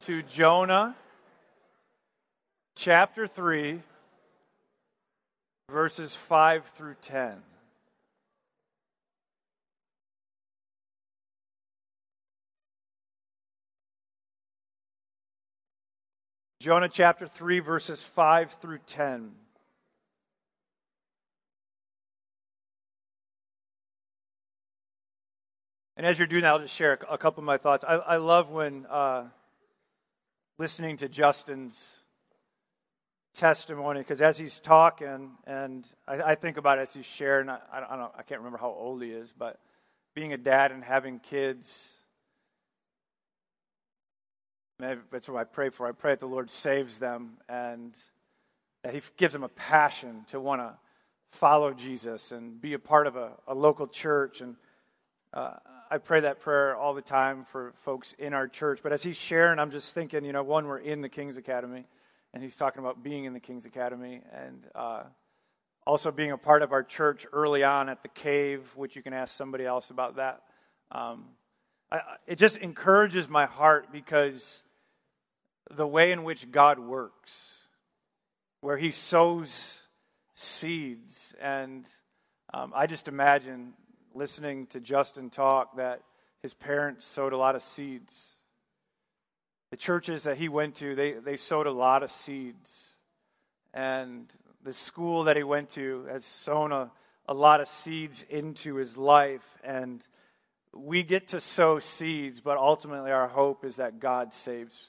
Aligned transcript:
to 0.00 0.22
Jonah 0.22 0.94
chapter 2.76 3.26
3, 3.26 3.82
verses 5.70 6.14
5 6.14 6.64
through 6.66 6.94
10. 7.00 7.42
Jonah 16.60 16.88
chapter 16.88 17.26
3, 17.26 17.60
verses 17.60 18.02
5 18.02 18.52
through 18.52 18.78
10. 18.86 19.32
And 25.96 26.06
as 26.06 26.18
you're 26.18 26.28
doing 26.28 26.42
that, 26.42 26.50
I'll 26.52 26.60
just 26.60 26.74
share 26.74 26.98
a 27.10 27.18
couple 27.18 27.40
of 27.40 27.44
my 27.44 27.58
thoughts. 27.58 27.84
I, 27.86 27.94
I 27.94 28.16
love 28.18 28.50
when 28.50 28.86
uh, 28.86 29.24
listening 30.58 30.96
to 30.98 31.08
Justin's 31.08 32.00
testimony 33.32 34.00
because 34.00 34.20
as 34.20 34.36
he's 34.36 34.58
talking, 34.58 35.30
and 35.46 35.86
I, 36.06 36.32
I, 36.32 36.34
think 36.34 36.56
about 36.56 36.78
it 36.78 36.82
as 36.82 36.94
he's 36.94 37.06
sharing, 37.06 37.48
I, 37.48 37.58
I, 37.72 37.96
don't, 37.96 38.12
I 38.18 38.22
can't 38.22 38.40
remember 38.40 38.58
how 38.58 38.74
old 38.76 39.00
he 39.02 39.10
is, 39.10 39.32
but 39.36 39.60
being 40.14 40.32
a 40.32 40.36
dad 40.36 40.72
and 40.72 40.82
having 40.82 41.20
kids, 41.20 41.94
that's 44.78 45.28
what 45.28 45.38
I 45.38 45.44
pray 45.44 45.70
for. 45.70 45.86
I 45.86 45.92
pray 45.92 46.12
that 46.12 46.20
the 46.20 46.26
Lord 46.26 46.50
saves 46.50 46.98
them 46.98 47.38
and 47.48 47.94
that 48.82 48.94
He 48.94 49.00
gives 49.16 49.32
them 49.32 49.42
a 49.42 49.48
passion 49.48 50.24
to 50.28 50.40
want 50.40 50.60
to 50.60 50.74
follow 51.30 51.72
Jesus 51.72 52.32
and 52.32 52.60
be 52.60 52.74
a 52.74 52.78
part 52.78 53.06
of 53.06 53.16
a, 53.16 53.32
a 53.46 53.54
local 53.54 53.86
church. 53.86 54.40
And 54.40 54.56
uh, 55.32 55.54
I 55.90 55.96
pray 55.96 56.20
that 56.20 56.40
prayer 56.40 56.76
all 56.76 56.92
the 56.92 57.00
time 57.00 57.44
for 57.44 57.72
folks 57.80 58.14
in 58.18 58.34
our 58.34 58.46
church. 58.46 58.80
But 58.82 58.92
as 58.92 59.02
he's 59.02 59.16
sharing, 59.16 59.58
I'm 59.58 59.70
just 59.70 59.94
thinking, 59.94 60.22
you 60.22 60.34
know, 60.34 60.42
one, 60.42 60.66
we're 60.66 60.78
in 60.78 61.00
the 61.00 61.08
King's 61.08 61.38
Academy, 61.38 61.86
and 62.34 62.42
he's 62.42 62.56
talking 62.56 62.80
about 62.80 63.02
being 63.02 63.24
in 63.24 63.32
the 63.32 63.40
King's 63.40 63.64
Academy, 63.64 64.20
and 64.30 64.66
uh, 64.74 65.04
also 65.86 66.10
being 66.10 66.30
a 66.30 66.36
part 66.36 66.60
of 66.60 66.72
our 66.72 66.82
church 66.82 67.26
early 67.32 67.64
on 67.64 67.88
at 67.88 68.02
the 68.02 68.08
cave, 68.08 68.70
which 68.76 68.96
you 68.96 69.02
can 69.02 69.14
ask 69.14 69.34
somebody 69.34 69.64
else 69.64 69.88
about 69.88 70.16
that. 70.16 70.42
Um, 70.92 71.24
I, 71.90 72.00
it 72.26 72.36
just 72.36 72.58
encourages 72.58 73.26
my 73.26 73.46
heart 73.46 73.90
because 73.90 74.64
the 75.70 75.86
way 75.86 76.12
in 76.12 76.22
which 76.22 76.50
God 76.50 76.78
works, 76.78 77.62
where 78.60 78.76
He 78.76 78.90
sows 78.90 79.80
seeds, 80.34 81.34
and 81.40 81.86
um, 82.52 82.74
I 82.76 82.86
just 82.86 83.08
imagine 83.08 83.72
listening 84.18 84.66
to 84.66 84.80
Justin 84.80 85.30
talk 85.30 85.76
that 85.76 86.02
his 86.42 86.52
parents 86.52 87.06
sowed 87.06 87.32
a 87.32 87.36
lot 87.36 87.54
of 87.54 87.62
seeds. 87.62 88.34
The 89.70 89.76
churches 89.76 90.24
that 90.24 90.38
he 90.38 90.48
went 90.48 90.74
to, 90.76 90.96
they, 90.96 91.12
they 91.12 91.36
sowed 91.36 91.68
a 91.68 91.72
lot 91.72 92.02
of 92.02 92.10
seeds. 92.10 92.96
And 93.72 94.26
the 94.64 94.72
school 94.72 95.24
that 95.24 95.36
he 95.36 95.44
went 95.44 95.68
to 95.70 96.04
has 96.10 96.24
sown 96.24 96.72
a, 96.72 96.90
a 97.26 97.34
lot 97.34 97.60
of 97.60 97.68
seeds 97.68 98.26
into 98.28 98.74
his 98.74 98.98
life. 98.98 99.56
And 99.62 100.06
we 100.74 101.04
get 101.04 101.28
to 101.28 101.40
sow 101.40 101.78
seeds, 101.78 102.40
but 102.40 102.58
ultimately 102.58 103.12
our 103.12 103.28
hope 103.28 103.64
is 103.64 103.76
that 103.76 104.00
God 104.00 104.34
saves. 104.34 104.86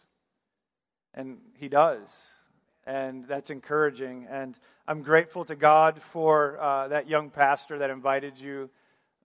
And 1.13 1.37
he 1.59 1.69
does. 1.69 2.33
And 2.87 3.25
that's 3.25 3.51
encouraging. 3.51 4.25
And 4.27 4.57
I'm 4.87 5.03
grateful 5.03 5.45
to 5.45 5.55
God 5.55 6.01
for 6.01 6.59
uh, 6.59 6.87
that 6.87 7.07
young 7.07 7.29
pastor 7.29 7.77
that 7.77 7.91
invited 7.91 8.39
you 8.39 8.71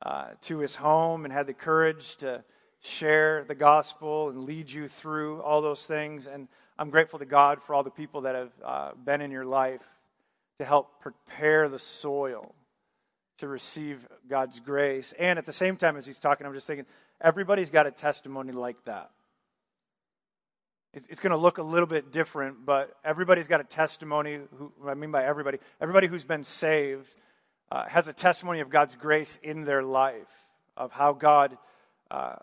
uh, 0.04 0.26
to 0.42 0.58
his 0.58 0.76
home 0.76 1.24
and 1.24 1.32
had 1.32 1.46
the 1.46 1.54
courage 1.54 2.16
to 2.16 2.44
share 2.82 3.44
the 3.44 3.54
gospel 3.54 4.28
and 4.28 4.44
lead 4.44 4.70
you 4.70 4.86
through 4.88 5.40
all 5.40 5.62
those 5.62 5.86
things. 5.86 6.26
And 6.26 6.48
I'm 6.78 6.90
grateful 6.90 7.18
to 7.18 7.24
God 7.24 7.62
for 7.62 7.74
all 7.74 7.82
the 7.82 7.90
people 7.90 8.22
that 8.22 8.34
have 8.34 8.52
uh, 8.64 8.90
been 9.02 9.20
in 9.20 9.30
your 9.30 9.46
life 9.46 9.80
to 10.58 10.64
help 10.64 11.00
prepare 11.00 11.68
the 11.68 11.78
soil 11.78 12.54
to 13.38 13.48
receive 13.48 14.06
God's 14.28 14.60
grace. 14.60 15.14
And 15.18 15.38
at 15.38 15.46
the 15.46 15.52
same 15.52 15.76
time, 15.76 15.96
as 15.96 16.06
he's 16.06 16.20
talking, 16.20 16.46
I'm 16.46 16.54
just 16.54 16.66
thinking, 16.66 16.86
everybody's 17.20 17.70
got 17.70 17.86
a 17.86 17.90
testimony 17.90 18.52
like 18.52 18.76
that. 18.84 19.10
It's, 20.92 21.06
it's 21.08 21.20
going 21.20 21.32
to 21.32 21.36
look 21.36 21.58
a 21.58 21.62
little 21.62 21.88
bit 21.88 22.12
different, 22.12 22.64
but 22.64 22.94
everybody's 23.04 23.48
got 23.48 23.60
a 23.60 23.64
testimony. 23.64 24.38
Who, 24.58 24.72
I 24.86 24.94
mean 24.94 25.10
by 25.10 25.24
everybody, 25.24 25.58
everybody 25.80 26.06
who's 26.06 26.24
been 26.24 26.44
saved 26.44 27.16
uh, 27.74 27.88
has 27.88 28.06
a 28.06 28.12
testimony 28.12 28.60
of 28.60 28.70
God's 28.70 28.94
grace 28.94 29.36
in 29.42 29.64
their 29.64 29.82
life, 29.82 30.46
of 30.76 30.92
how 30.92 31.12
God 31.12 31.58
uh, 32.08 32.36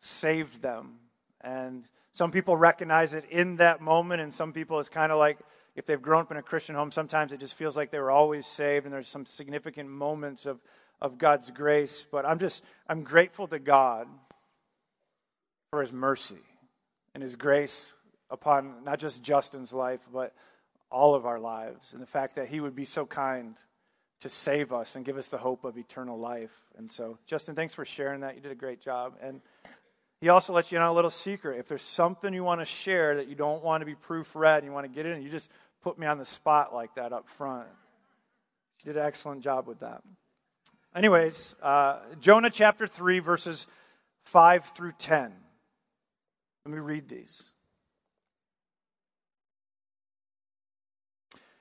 saved 0.00 0.60
them. 0.60 0.96
And 1.40 1.84
some 2.12 2.30
people 2.30 2.58
recognize 2.58 3.14
it 3.14 3.24
in 3.30 3.56
that 3.56 3.80
moment, 3.80 4.20
and 4.20 4.34
some 4.34 4.52
people 4.52 4.78
it's 4.78 4.90
kind 4.90 5.10
of 5.10 5.18
like 5.18 5.38
if 5.76 5.86
they've 5.86 6.00
grown 6.00 6.22
up 6.22 6.30
in 6.30 6.36
a 6.36 6.42
Christian 6.42 6.74
home, 6.74 6.90
sometimes 6.90 7.32
it 7.32 7.40
just 7.40 7.54
feels 7.54 7.74
like 7.74 7.90
they 7.90 7.98
were 7.98 8.10
always 8.10 8.46
saved, 8.46 8.84
and 8.84 8.92
there's 8.92 9.08
some 9.08 9.24
significant 9.24 9.88
moments 9.88 10.44
of, 10.44 10.60
of 11.00 11.16
God's 11.16 11.50
grace. 11.50 12.06
But 12.10 12.26
I'm 12.26 12.38
just, 12.38 12.62
I'm 12.86 13.02
grateful 13.02 13.48
to 13.48 13.58
God 13.58 14.08
for 15.70 15.80
his 15.80 15.92
mercy 15.92 16.44
and 17.14 17.22
his 17.22 17.34
grace 17.34 17.94
upon 18.28 18.84
not 18.84 18.98
just 18.98 19.22
Justin's 19.22 19.72
life, 19.72 20.00
but 20.12 20.34
all 20.90 21.14
of 21.14 21.24
our 21.24 21.40
lives, 21.40 21.94
and 21.94 22.02
the 22.02 22.06
fact 22.06 22.36
that 22.36 22.48
he 22.48 22.60
would 22.60 22.76
be 22.76 22.84
so 22.84 23.06
kind 23.06 23.56
to 24.20 24.28
save 24.28 24.72
us 24.72 24.96
and 24.96 25.04
give 25.04 25.18
us 25.18 25.28
the 25.28 25.38
hope 25.38 25.64
of 25.64 25.76
eternal 25.76 26.18
life. 26.18 26.52
And 26.76 26.90
so, 26.90 27.18
Justin, 27.26 27.54
thanks 27.54 27.74
for 27.74 27.84
sharing 27.84 28.20
that. 28.20 28.34
You 28.34 28.40
did 28.40 28.52
a 28.52 28.56
great 28.56 28.80
job. 28.80 29.14
And 29.20 29.40
he 30.20 30.28
also 30.30 30.52
lets 30.52 30.72
you 30.72 30.78
know 30.78 30.90
a 30.90 30.94
little 30.94 31.10
secret. 31.10 31.58
If 31.58 31.68
there's 31.68 31.82
something 31.82 32.32
you 32.32 32.44
want 32.44 32.60
to 32.60 32.64
share 32.64 33.16
that 33.16 33.28
you 33.28 33.34
don't 33.34 33.62
want 33.62 33.82
to 33.82 33.86
be 33.86 33.94
proofread, 33.94 34.58
and 34.58 34.64
you 34.64 34.72
want 34.72 34.86
to 34.86 34.92
get 34.92 35.04
in, 35.04 35.22
you 35.22 35.28
just 35.28 35.50
put 35.82 35.98
me 35.98 36.06
on 36.06 36.18
the 36.18 36.24
spot 36.24 36.74
like 36.74 36.94
that 36.94 37.12
up 37.12 37.28
front. 37.28 37.68
You 38.80 38.92
did 38.92 39.00
an 39.00 39.06
excellent 39.06 39.42
job 39.42 39.66
with 39.66 39.80
that. 39.80 40.02
Anyways, 40.94 41.54
uh, 41.62 41.98
Jonah 42.20 42.48
chapter 42.48 42.86
3, 42.86 43.18
verses 43.18 43.66
5 44.24 44.64
through 44.64 44.92
10. 44.98 45.32
Let 46.64 46.72
me 46.74 46.78
read 46.78 47.08
these. 47.08 47.52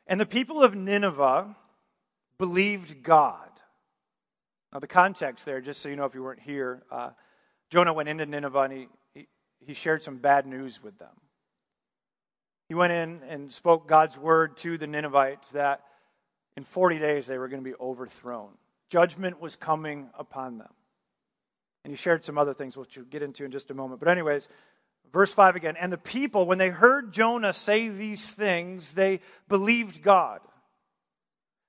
And 0.07 0.21
the 0.21 0.25
people 0.25 0.63
of 0.63 0.75
Nineveh 0.75 1.55
believed 2.37 3.03
God. 3.03 3.49
Now, 4.73 4.79
the 4.79 4.87
context 4.87 5.45
there, 5.45 5.61
just 5.61 5.81
so 5.81 5.89
you 5.89 5.95
know 5.95 6.05
if 6.05 6.13
you 6.13 6.23
weren't 6.23 6.41
here, 6.41 6.83
uh, 6.91 7.11
Jonah 7.69 7.93
went 7.93 8.09
into 8.09 8.25
Nineveh 8.25 8.59
and 8.59 8.73
he, 8.73 8.87
he, 9.13 9.27
he 9.59 9.73
shared 9.73 10.03
some 10.03 10.17
bad 10.17 10.45
news 10.45 10.83
with 10.83 10.97
them. 10.99 11.15
He 12.67 12.75
went 12.75 12.93
in 12.93 13.21
and 13.29 13.51
spoke 13.51 13.87
God's 13.87 14.17
word 14.17 14.57
to 14.57 14.77
the 14.77 14.87
Ninevites 14.87 15.51
that 15.51 15.81
in 16.57 16.63
40 16.63 16.99
days 16.99 17.27
they 17.27 17.37
were 17.37 17.47
going 17.47 17.63
to 17.63 17.69
be 17.69 17.75
overthrown. 17.79 18.49
Judgment 18.89 19.39
was 19.39 19.55
coming 19.55 20.09
upon 20.17 20.57
them. 20.57 20.73
And 21.83 21.91
he 21.91 21.95
shared 21.95 22.23
some 22.23 22.37
other 22.37 22.53
things, 22.53 22.75
which 22.75 22.97
we'll 22.97 23.05
get 23.05 23.21
into 23.21 23.45
in 23.45 23.51
just 23.51 23.69
a 23.69 23.75
moment. 23.75 23.99
But, 23.99 24.09
anyways, 24.09 24.49
verse 25.13 25.31
5 25.31 25.55
again. 25.55 25.75
And 25.79 25.93
the 25.93 25.97
people, 25.97 26.47
when 26.47 26.57
they 26.57 26.69
heard 26.69 27.13
Jonah 27.13 27.53
say 27.53 27.89
these 27.89 28.31
things, 28.31 28.93
they 28.93 29.19
believed 29.47 30.01
God. 30.01 30.39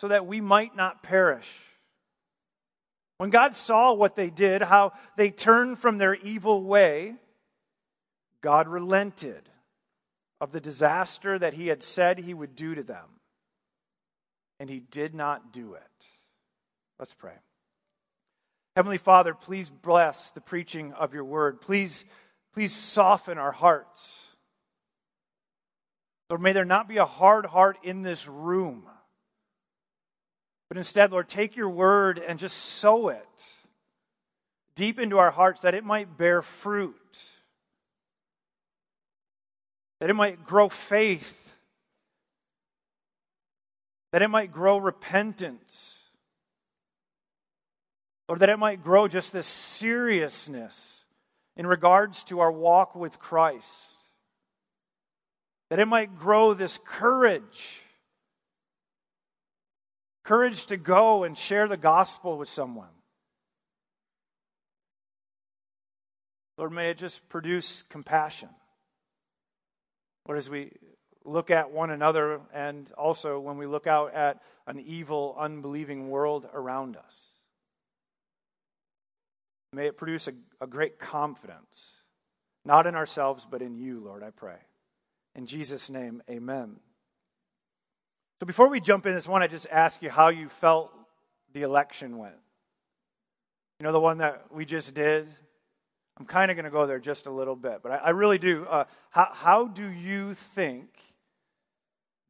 so 0.00 0.08
that 0.08 0.24
we 0.24 0.40
might 0.40 0.74
not 0.74 1.02
perish. 1.02 1.52
When 3.18 3.28
God 3.28 3.54
saw 3.54 3.92
what 3.92 4.14
they 4.14 4.30
did, 4.30 4.62
how 4.62 4.92
they 5.18 5.28
turned 5.28 5.78
from 5.78 5.98
their 5.98 6.14
evil 6.14 6.62
way, 6.64 7.16
God 8.40 8.66
relented 8.66 9.50
of 10.40 10.52
the 10.52 10.60
disaster 10.60 11.38
that 11.38 11.52
he 11.52 11.66
had 11.66 11.82
said 11.82 12.18
he 12.18 12.32
would 12.32 12.56
do 12.56 12.74
to 12.74 12.82
them. 12.82 13.20
And 14.58 14.70
he 14.70 14.80
did 14.80 15.14
not 15.14 15.52
do 15.52 15.74
it. 15.74 16.06
Let's 16.98 17.12
pray. 17.12 17.36
Heavenly 18.76 18.96
Father, 18.96 19.34
please 19.34 19.68
bless 19.68 20.30
the 20.30 20.40
preaching 20.40 20.94
of 20.94 21.12
your 21.12 21.24
word. 21.24 21.60
Please, 21.60 22.06
please 22.54 22.74
soften 22.74 23.36
our 23.36 23.52
hearts. 23.52 24.18
Lord, 26.30 26.40
may 26.40 26.54
there 26.54 26.64
not 26.64 26.88
be 26.88 26.96
a 26.96 27.04
hard 27.04 27.44
heart 27.44 27.76
in 27.82 28.00
this 28.00 28.26
room. 28.26 28.86
But 30.70 30.76
instead, 30.76 31.10
Lord, 31.10 31.26
take 31.26 31.56
your 31.56 31.68
word 31.68 32.20
and 32.20 32.38
just 32.38 32.56
sow 32.56 33.08
it 33.08 33.44
deep 34.76 35.00
into 35.00 35.18
our 35.18 35.32
hearts 35.32 35.62
that 35.62 35.74
it 35.74 35.84
might 35.84 36.16
bear 36.16 36.42
fruit, 36.42 36.94
that 39.98 40.08
it 40.08 40.14
might 40.14 40.44
grow 40.44 40.68
faith, 40.68 41.56
that 44.12 44.22
it 44.22 44.28
might 44.28 44.52
grow 44.52 44.78
repentance, 44.78 46.04
or 48.28 48.38
that 48.38 48.48
it 48.48 48.58
might 48.58 48.84
grow 48.84 49.08
just 49.08 49.32
this 49.32 49.48
seriousness 49.48 51.04
in 51.56 51.66
regards 51.66 52.22
to 52.24 52.38
our 52.38 52.52
walk 52.52 52.94
with 52.94 53.18
Christ, 53.18 54.08
that 55.68 55.80
it 55.80 55.86
might 55.86 56.16
grow 56.16 56.54
this 56.54 56.78
courage 56.84 57.82
courage 60.24 60.66
to 60.66 60.76
go 60.76 61.24
and 61.24 61.36
share 61.36 61.68
the 61.68 61.76
gospel 61.76 62.36
with 62.36 62.48
someone. 62.48 62.88
Lord, 66.58 66.72
may 66.72 66.90
it 66.90 66.98
just 66.98 67.26
produce 67.28 67.84
compassion. 67.84 68.50
Lord, 70.28 70.38
as 70.38 70.50
we 70.50 70.72
look 71.24 71.50
at 71.50 71.70
one 71.70 71.90
another 71.90 72.40
and 72.52 72.90
also 72.92 73.40
when 73.40 73.56
we 73.56 73.66
look 73.66 73.86
out 73.86 74.14
at 74.14 74.42
an 74.66 74.78
evil, 74.78 75.34
unbelieving 75.38 76.10
world 76.10 76.46
around 76.52 76.96
us, 76.96 77.28
may 79.72 79.86
it 79.86 79.96
produce 79.96 80.28
a, 80.28 80.32
a 80.60 80.66
great 80.66 80.98
confidence, 80.98 82.02
not 82.64 82.86
in 82.86 82.94
ourselves, 82.94 83.46
but 83.50 83.62
in 83.62 83.76
you, 83.76 84.00
Lord, 84.00 84.22
I 84.22 84.30
pray. 84.30 84.58
In 85.34 85.46
Jesus' 85.46 85.88
name, 85.88 86.22
amen. 86.28 86.76
So 88.40 88.46
before 88.46 88.68
we 88.68 88.80
jump 88.80 89.04
in, 89.04 89.12
I 89.12 89.16
just 89.16 89.28
want 89.28 89.44
to 89.44 89.48
just 89.48 89.66
ask 89.70 90.00
you 90.00 90.08
how 90.08 90.30
you 90.30 90.48
felt 90.48 90.90
the 91.52 91.60
election 91.60 92.16
went. 92.16 92.36
You 93.78 93.84
know, 93.84 93.92
the 93.92 94.00
one 94.00 94.16
that 94.18 94.46
we 94.50 94.64
just 94.64 94.94
did? 94.94 95.28
I'm 96.18 96.24
kind 96.24 96.50
of 96.50 96.56
going 96.56 96.64
to 96.64 96.70
go 96.70 96.86
there 96.86 96.98
just 96.98 97.26
a 97.26 97.30
little 97.30 97.54
bit, 97.54 97.80
but 97.82 97.92
I, 97.92 97.96
I 97.96 98.10
really 98.10 98.38
do. 98.38 98.64
Uh, 98.64 98.84
how, 99.10 99.28
how 99.30 99.66
do 99.66 99.86
you 99.86 100.32
think 100.32 100.88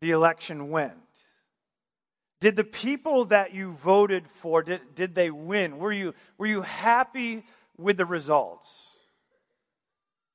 the 0.01 0.11
election 0.11 0.71
went? 0.71 0.95
Did 2.41 2.57
the 2.57 2.65
people 2.65 3.27
that 3.27 3.55
you 3.55 3.71
voted 3.71 4.27
for, 4.27 4.65
did, 4.65 4.81
did 4.97 5.15
they 5.15 5.31
win? 5.31 5.79
Were 5.79 5.93
you, 5.93 6.15
were 6.39 6.47
you 6.47 6.63
happy 6.63 7.45
with 7.79 7.99
the 7.99 8.07
results? 8.07 8.90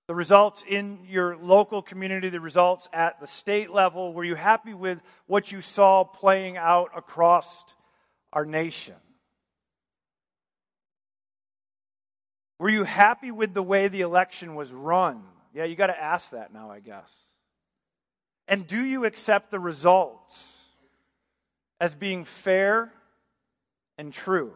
The 0.07 0.16
results 0.16 0.63
in 0.68 1.00
your 1.07 1.36
local 1.36 1.81
community, 1.81 2.30
the 2.30 2.40
results 2.40 2.88
at 2.94 3.19
the 3.19 3.28
state 3.28 3.72
level? 3.72 4.13
Were 4.13 4.24
you 4.24 4.36
happy 4.36 4.74
with 4.74 5.02
what 5.25 5.52
you 5.52 5.62
saw 5.62 6.04
playing 6.04 6.57
out 6.57 6.92
across 6.96 7.63
our 8.31 8.46
nation? 8.46 8.96
Were 12.60 12.69
you 12.69 12.84
happy 12.84 13.31
with 13.31 13.54
the 13.54 13.63
way 13.63 13.88
the 13.88 14.02
election 14.02 14.56
was 14.56 14.72
run? 14.72 15.24
Yeah, 15.54 15.66
you 15.66 15.75
got 15.75 15.88
to 15.88 16.02
ask 16.02 16.31
that 16.31 16.54
now, 16.54 16.69
I 16.69 16.80
guess. 16.80 17.31
And 18.48 18.68
do 18.68 18.84
you 18.84 19.06
accept 19.06 19.51
the 19.51 19.60
results 19.60 20.58
as 21.80 21.96
being 21.96 22.24
fair 22.24 22.94
and 23.98 24.13
true? 24.13 24.54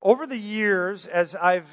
Over 0.00 0.26
the 0.26 0.38
years, 0.38 1.06
as 1.06 1.36
I've 1.36 1.68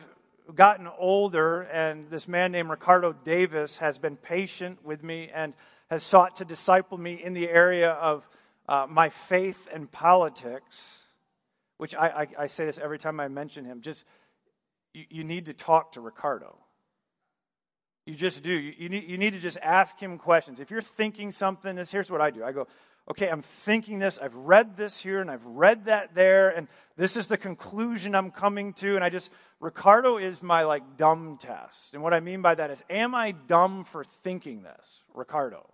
gotten 0.55 0.87
older, 0.97 1.61
and 1.61 2.09
this 2.09 2.27
man 2.27 2.51
named 2.51 2.69
Ricardo 2.69 3.13
Davis 3.13 3.79
has 3.79 3.97
been 3.97 4.15
patient 4.17 4.83
with 4.83 5.03
me 5.03 5.29
and 5.33 5.53
has 5.89 6.03
sought 6.03 6.35
to 6.35 6.45
disciple 6.45 6.97
me 6.97 7.21
in 7.23 7.33
the 7.33 7.49
area 7.49 7.91
of 7.91 8.27
uh, 8.67 8.85
my 8.87 9.09
faith 9.09 9.67
and 9.73 9.91
politics, 9.91 11.03
which 11.77 11.95
I, 11.95 12.07
I, 12.07 12.27
I, 12.43 12.47
say 12.47 12.65
this 12.65 12.77
every 12.77 12.99
time 12.99 13.19
I 13.19 13.27
mention 13.27 13.65
him. 13.65 13.81
Just, 13.81 14.05
you, 14.93 15.05
you 15.09 15.23
need 15.23 15.47
to 15.47 15.53
talk 15.53 15.93
to 15.93 16.01
Ricardo. 16.01 16.55
You 18.05 18.13
just 18.13 18.43
do. 18.43 18.51
You, 18.51 18.73
you, 18.77 18.89
need, 18.89 19.09
you 19.09 19.17
need 19.17 19.33
to 19.33 19.39
just 19.39 19.57
ask 19.63 19.99
him 19.99 20.17
questions. 20.17 20.59
If 20.59 20.69
you're 20.69 20.81
thinking 20.81 21.31
something, 21.31 21.75
this, 21.75 21.91
here's 21.91 22.11
what 22.11 22.21
I 22.21 22.29
do 22.29 22.43
I 22.43 22.51
go, 22.51 22.67
okay, 23.09 23.27
I'm 23.27 23.41
thinking 23.41 23.99
this, 23.99 24.19
I've 24.21 24.35
read 24.35 24.77
this 24.77 25.01
here, 25.01 25.19
and 25.19 25.31
I've 25.31 25.45
read 25.45 25.85
that 25.85 26.13
there, 26.13 26.49
and 26.49 26.67
this 26.95 27.17
is 27.17 27.27
the 27.27 27.37
conclusion 27.37 28.13
I'm 28.13 28.29
coming 28.29 28.73
to. 28.73 28.95
And 28.95 29.03
I 29.03 29.09
just, 29.09 29.31
Ricardo 29.59 30.17
is 30.17 30.43
my 30.43 30.63
like 30.63 30.95
dumb 30.95 31.37
test. 31.39 31.93
And 31.93 32.03
what 32.03 32.13
I 32.13 32.19
mean 32.19 32.41
by 32.41 32.55
that 32.55 32.69
is, 32.69 32.83
am 32.89 33.15
I 33.15 33.31
dumb 33.31 33.83
for 33.83 34.03
thinking 34.03 34.61
this, 34.61 35.03
Ricardo? 35.13 35.67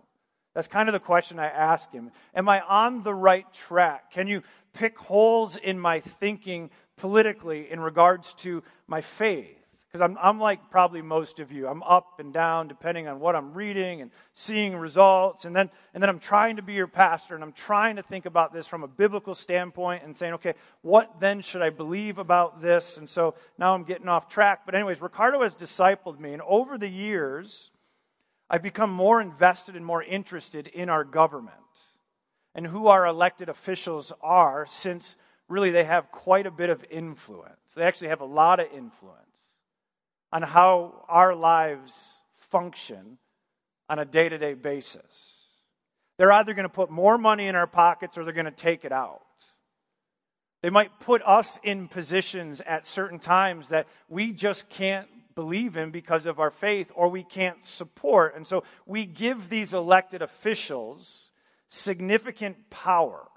That's 0.54 0.68
kind 0.68 0.88
of 0.88 0.94
the 0.94 1.00
question 1.00 1.38
I 1.38 1.48
ask 1.48 1.92
him. 1.92 2.10
Am 2.34 2.48
I 2.48 2.62
on 2.62 3.02
the 3.02 3.14
right 3.14 3.52
track? 3.52 4.10
Can 4.10 4.26
you 4.26 4.42
pick 4.72 4.98
holes 4.98 5.56
in 5.56 5.78
my 5.78 6.00
thinking 6.00 6.70
politically 6.96 7.70
in 7.70 7.80
regards 7.80 8.32
to 8.34 8.62
my 8.86 9.02
faith? 9.02 9.65
Because 9.88 10.02
I'm, 10.02 10.18
I'm 10.20 10.40
like 10.40 10.70
probably 10.70 11.00
most 11.00 11.40
of 11.40 11.52
you. 11.52 11.68
I'm 11.68 11.82
up 11.82 12.18
and 12.18 12.32
down 12.32 12.68
depending 12.68 13.06
on 13.08 13.20
what 13.20 13.36
I'm 13.36 13.54
reading 13.54 14.02
and 14.02 14.10
seeing 14.32 14.76
results. 14.76 15.44
And 15.44 15.54
then, 15.54 15.70
and 15.94 16.02
then 16.02 16.10
I'm 16.10 16.18
trying 16.18 16.56
to 16.56 16.62
be 16.62 16.74
your 16.74 16.86
pastor 16.86 17.34
and 17.34 17.42
I'm 17.42 17.52
trying 17.52 17.96
to 17.96 18.02
think 18.02 18.26
about 18.26 18.52
this 18.52 18.66
from 18.66 18.82
a 18.82 18.88
biblical 18.88 19.34
standpoint 19.34 20.02
and 20.04 20.16
saying, 20.16 20.34
okay, 20.34 20.54
what 20.82 21.20
then 21.20 21.40
should 21.40 21.62
I 21.62 21.70
believe 21.70 22.18
about 22.18 22.60
this? 22.60 22.96
And 22.98 23.08
so 23.08 23.34
now 23.58 23.74
I'm 23.74 23.84
getting 23.84 24.08
off 24.08 24.28
track. 24.28 24.62
But, 24.66 24.74
anyways, 24.74 25.00
Ricardo 25.00 25.42
has 25.42 25.54
discipled 25.54 26.18
me. 26.18 26.32
And 26.32 26.42
over 26.42 26.76
the 26.76 26.88
years, 26.88 27.70
I've 28.50 28.62
become 28.62 28.90
more 28.90 29.20
invested 29.20 29.76
and 29.76 29.84
more 29.84 30.02
interested 30.02 30.66
in 30.66 30.88
our 30.88 31.04
government 31.04 31.54
and 32.54 32.66
who 32.66 32.86
our 32.88 33.06
elected 33.06 33.48
officials 33.48 34.12
are 34.22 34.66
since 34.66 35.16
really 35.48 35.70
they 35.70 35.84
have 35.84 36.10
quite 36.10 36.46
a 36.46 36.50
bit 36.50 36.70
of 36.70 36.84
influence. 36.90 37.74
They 37.74 37.82
actually 37.82 38.08
have 38.08 38.20
a 38.20 38.26
lot 38.26 38.60
of 38.60 38.66
influence 38.72 39.25
on 40.32 40.42
how 40.42 41.04
our 41.08 41.34
lives 41.34 42.14
function 42.34 43.18
on 43.88 43.98
a 43.98 44.04
day 44.04 44.28
to 44.28 44.38
day 44.38 44.54
basis. 44.54 45.44
They're 46.18 46.32
either 46.32 46.54
going 46.54 46.64
to 46.64 46.68
put 46.68 46.90
more 46.90 47.18
money 47.18 47.46
in 47.46 47.54
our 47.54 47.66
pockets 47.66 48.16
or 48.16 48.24
they're 48.24 48.32
going 48.32 48.46
to 48.46 48.50
take 48.50 48.84
it 48.84 48.92
out. 48.92 49.22
They 50.62 50.70
might 50.70 50.98
put 50.98 51.22
us 51.24 51.60
in 51.62 51.88
positions 51.88 52.60
at 52.62 52.86
certain 52.86 53.18
times 53.18 53.68
that 53.68 53.86
we 54.08 54.32
just 54.32 54.68
can't 54.68 55.08
believe 55.34 55.76
in 55.76 55.90
because 55.90 56.26
of 56.26 56.40
our 56.40 56.50
faith 56.50 56.90
or 56.94 57.08
we 57.08 57.22
can't 57.22 57.64
support. 57.64 58.34
And 58.34 58.46
so 58.46 58.64
we 58.86 59.04
give 59.04 59.48
these 59.48 59.74
elected 59.74 60.22
officials 60.22 61.30
significant 61.68 62.70
power. 62.70 63.28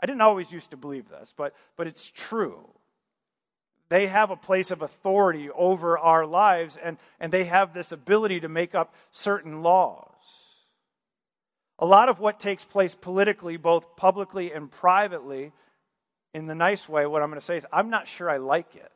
I 0.00 0.06
didn't 0.06 0.22
always 0.22 0.50
used 0.50 0.70
to 0.70 0.76
believe 0.76 1.08
this, 1.08 1.32
but, 1.36 1.54
but 1.76 1.86
it's 1.86 2.10
true. 2.10 2.71
They 3.92 4.06
have 4.06 4.30
a 4.30 4.36
place 4.36 4.70
of 4.70 4.80
authority 4.80 5.50
over 5.50 5.98
our 5.98 6.24
lives, 6.24 6.78
and, 6.82 6.96
and 7.20 7.30
they 7.30 7.44
have 7.44 7.74
this 7.74 7.92
ability 7.92 8.40
to 8.40 8.48
make 8.48 8.74
up 8.74 8.94
certain 9.10 9.62
laws. 9.62 10.62
A 11.78 11.84
lot 11.84 12.08
of 12.08 12.18
what 12.18 12.40
takes 12.40 12.64
place 12.64 12.94
politically, 12.94 13.58
both 13.58 13.94
publicly 13.96 14.50
and 14.50 14.70
privately, 14.70 15.52
in 16.32 16.46
the 16.46 16.54
nice 16.54 16.88
way, 16.88 17.04
what 17.04 17.20
I'm 17.20 17.28
going 17.28 17.38
to 17.38 17.44
say 17.44 17.58
is, 17.58 17.66
I'm 17.70 17.90
not 17.90 18.08
sure 18.08 18.30
I 18.30 18.38
like 18.38 18.74
it. 18.74 18.90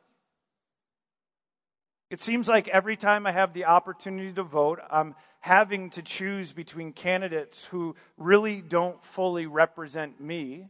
It 2.09 2.19
seems 2.19 2.47
like 2.47 2.67
every 2.67 2.97
time 2.97 3.27
I 3.27 3.33
have 3.33 3.53
the 3.53 3.65
opportunity 3.65 4.33
to 4.33 4.41
vote, 4.41 4.79
I'm 4.89 5.13
having 5.41 5.91
to 5.91 6.01
choose 6.01 6.53
between 6.53 6.91
candidates 6.91 7.65
who 7.65 7.95
really 8.17 8.61
don't 8.61 9.03
fully 9.03 9.45
represent 9.45 10.19
me 10.19 10.69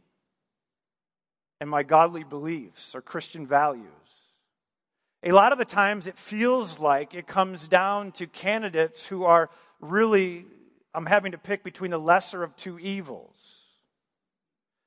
and 1.60 1.68
my 1.68 1.82
godly 1.82 2.24
beliefs 2.24 2.94
or 2.94 3.00
Christian 3.00 3.46
values. 3.46 3.86
A 5.22 5.32
lot 5.32 5.52
of 5.52 5.58
the 5.58 5.64
times 5.64 6.06
it 6.06 6.16
feels 6.16 6.78
like 6.78 7.14
it 7.14 7.26
comes 7.26 7.66
down 7.66 8.12
to 8.12 8.26
candidates 8.26 9.06
who 9.06 9.24
are 9.24 9.50
really, 9.80 10.46
I'm 10.94 11.06
having 11.06 11.32
to 11.32 11.38
pick 11.38 11.64
between 11.64 11.90
the 11.90 11.98
lesser 11.98 12.44
of 12.44 12.54
two 12.54 12.78
evils. 12.78 13.64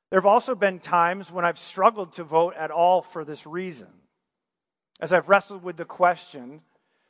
There 0.09 0.19
have 0.19 0.25
also 0.25 0.55
been 0.55 0.79
times 0.79 1.31
when 1.31 1.45
I've 1.45 1.59
struggled 1.59 2.13
to 2.13 2.23
vote 2.23 2.53
at 2.57 2.71
all 2.71 3.01
for 3.01 3.25
this 3.25 3.45
reason. 3.45 3.87
As 4.99 5.11
I've 5.11 5.29
wrestled 5.29 5.63
with 5.63 5.77
the 5.77 5.85
question, 5.85 6.61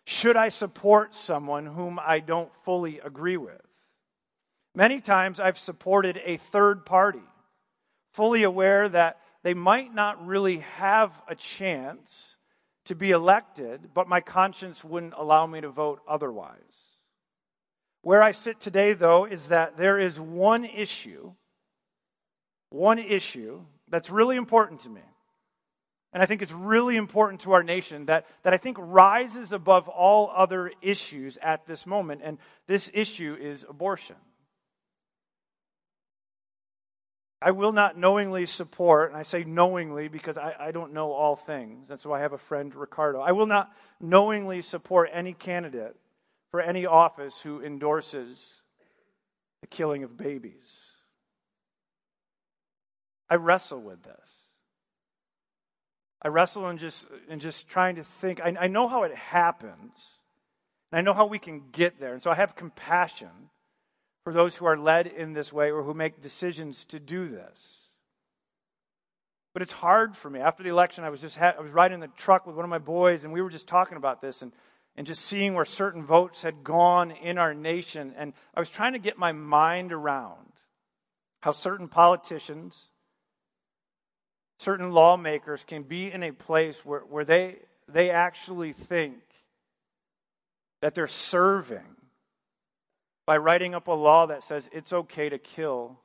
should 0.05 0.35
I 0.35 0.49
support 0.49 1.13
someone 1.13 1.65
whom 1.67 1.99
I 1.99 2.19
don't 2.19 2.55
fully 2.63 2.99
agree 2.99 3.37
with? 3.37 3.61
Many 4.73 5.01
times 5.01 5.39
I've 5.39 5.57
supported 5.57 6.21
a 6.23 6.37
third 6.37 6.85
party, 6.85 7.23
fully 8.13 8.43
aware 8.43 8.87
that 8.89 9.19
they 9.43 9.53
might 9.53 9.93
not 9.93 10.25
really 10.25 10.59
have 10.59 11.21
a 11.27 11.35
chance 11.35 12.37
to 12.85 12.95
be 12.95 13.11
elected, 13.11 13.89
but 13.93 14.07
my 14.07 14.21
conscience 14.21 14.83
wouldn't 14.83 15.13
allow 15.15 15.45
me 15.45 15.61
to 15.61 15.69
vote 15.69 16.01
otherwise. 16.07 16.85
Where 18.01 18.23
I 18.23 18.31
sit 18.31 18.59
today, 18.59 18.93
though, 18.93 19.25
is 19.25 19.49
that 19.49 19.77
there 19.77 19.99
is 19.99 20.19
one 20.19 20.65
issue, 20.65 21.33
one 22.69 22.99
issue 22.99 23.61
that's 23.87 24.09
really 24.09 24.35
important 24.35 24.81
to 24.81 24.89
me. 24.89 25.01
And 26.13 26.21
I 26.21 26.25
think 26.25 26.41
it's 26.41 26.51
really 26.51 26.97
important 26.97 27.41
to 27.41 27.53
our 27.53 27.63
nation 27.63 28.07
that, 28.07 28.27
that 28.43 28.53
I 28.53 28.57
think 28.57 28.77
rises 28.79 29.53
above 29.53 29.87
all 29.87 30.31
other 30.35 30.71
issues 30.81 31.37
at 31.37 31.65
this 31.65 31.85
moment. 31.85 32.21
And 32.23 32.37
this 32.67 32.91
issue 32.93 33.37
is 33.39 33.65
abortion. 33.69 34.17
I 37.41 37.51
will 37.51 37.71
not 37.71 37.97
knowingly 37.97 38.45
support, 38.45 39.09
and 39.09 39.17
I 39.17 39.23
say 39.23 39.43
knowingly 39.43 40.07
because 40.07 40.37
I, 40.37 40.55
I 40.59 40.71
don't 40.71 40.93
know 40.93 41.11
all 41.11 41.35
things. 41.35 41.87
That's 41.87 42.05
why 42.05 42.19
I 42.19 42.21
have 42.21 42.33
a 42.33 42.37
friend, 42.37 42.73
Ricardo. 42.75 43.19
I 43.19 43.31
will 43.31 43.47
not 43.47 43.71
knowingly 43.99 44.61
support 44.61 45.09
any 45.11 45.33
candidate 45.33 45.95
for 46.51 46.61
any 46.61 46.85
office 46.85 47.41
who 47.41 47.59
endorses 47.63 48.61
the 49.61 49.67
killing 49.67 50.03
of 50.03 50.17
babies. 50.17 50.91
I 53.27 53.35
wrestle 53.35 53.81
with 53.81 54.03
this. 54.03 54.49
I 56.21 56.27
wrestle 56.27 56.69
in 56.69 56.77
just, 56.77 57.07
in 57.27 57.39
just 57.39 57.67
trying 57.67 57.95
to 57.95 58.03
think. 58.03 58.39
I, 58.39 58.55
I 58.59 58.67
know 58.67 58.87
how 58.87 59.01
it 59.01 59.15
happens, 59.15 60.19
and 60.91 60.99
I 60.99 61.01
know 61.01 61.13
how 61.13 61.25
we 61.25 61.39
can 61.39 61.63
get 61.71 61.99
there. 61.99 62.13
And 62.13 62.21
so 62.21 62.29
I 62.29 62.35
have 62.35 62.55
compassion 62.55 63.49
for 64.23 64.33
those 64.33 64.55
who 64.55 64.65
are 64.65 64.77
led 64.77 65.07
in 65.07 65.33
this 65.33 65.51
way 65.51 65.71
or 65.71 65.83
who 65.83 65.93
make 65.93 66.21
decisions 66.21 66.83
to 66.85 66.99
do 66.99 67.27
this. 67.27 67.81
But 69.53 69.61
it's 69.61 69.71
hard 69.71 70.15
for 70.15 70.29
me. 70.29 70.39
After 70.39 70.63
the 70.63 70.69
election, 70.69 71.03
I 71.03 71.09
was 71.09 71.21
just 71.21 71.37
ha- 71.37 71.55
I 71.57 71.61
was 71.61 71.71
riding 71.71 71.95
in 71.95 71.99
the 71.99 72.07
truck 72.07 72.47
with 72.47 72.55
one 72.55 72.63
of 72.63 72.69
my 72.69 72.77
boys, 72.77 73.23
and 73.23 73.33
we 73.33 73.41
were 73.41 73.49
just 73.49 73.67
talking 73.67 73.97
about 73.97 74.21
this 74.21 74.41
and, 74.41 74.53
and 74.95 75.05
just 75.05 75.25
seeing 75.25 75.55
where 75.55 75.65
certain 75.65 76.05
votes 76.05 76.43
had 76.43 76.63
gone 76.63 77.11
in 77.11 77.37
our 77.37 77.53
nation. 77.53 78.13
And 78.17 78.33
I 78.55 78.59
was 78.59 78.69
trying 78.69 78.93
to 78.93 78.99
get 78.99 79.17
my 79.17 79.33
mind 79.33 79.91
around 79.91 80.51
how 81.41 81.51
certain 81.51 81.89
politicians, 81.89 82.91
certain 84.59 84.91
lawmakers 84.91 85.65
can 85.65 85.83
be 85.83 86.09
in 86.11 86.23
a 86.23 86.31
place 86.31 86.85
where, 86.85 87.01
where 87.01 87.25
they, 87.25 87.57
they 87.89 88.09
actually 88.09 88.71
think 88.71 89.19
that 90.81 90.93
they're 90.93 91.07
serving 91.07 91.97
by 93.31 93.37
writing 93.37 93.73
up 93.73 93.87
a 93.87 93.93
law 93.93 94.25
that 94.25 94.43
says 94.43 94.69
it's 94.73 94.91
okay 94.91 95.29
to 95.29 95.37
kill 95.37 95.97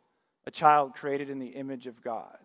a 0.47 0.51
child 0.53 0.95
created 0.95 1.29
in 1.29 1.41
the 1.41 1.49
image 1.49 1.89
of 1.89 2.01
God. 2.01 2.39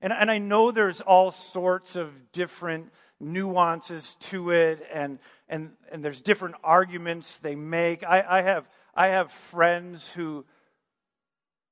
And, 0.00 0.12
and 0.12 0.30
I 0.30 0.38
know 0.38 0.70
there's 0.70 1.00
all 1.00 1.32
sorts 1.32 1.96
of 1.96 2.30
different 2.30 2.92
nuances 3.18 4.14
to 4.20 4.52
it, 4.52 4.86
and, 4.94 5.18
and, 5.48 5.72
and 5.90 6.04
there's 6.04 6.20
different 6.20 6.54
arguments 6.62 7.40
they 7.40 7.56
make. 7.56 8.04
I, 8.04 8.24
I, 8.38 8.42
have, 8.42 8.68
I 8.94 9.08
have 9.08 9.32
friends 9.32 10.12
who, 10.12 10.44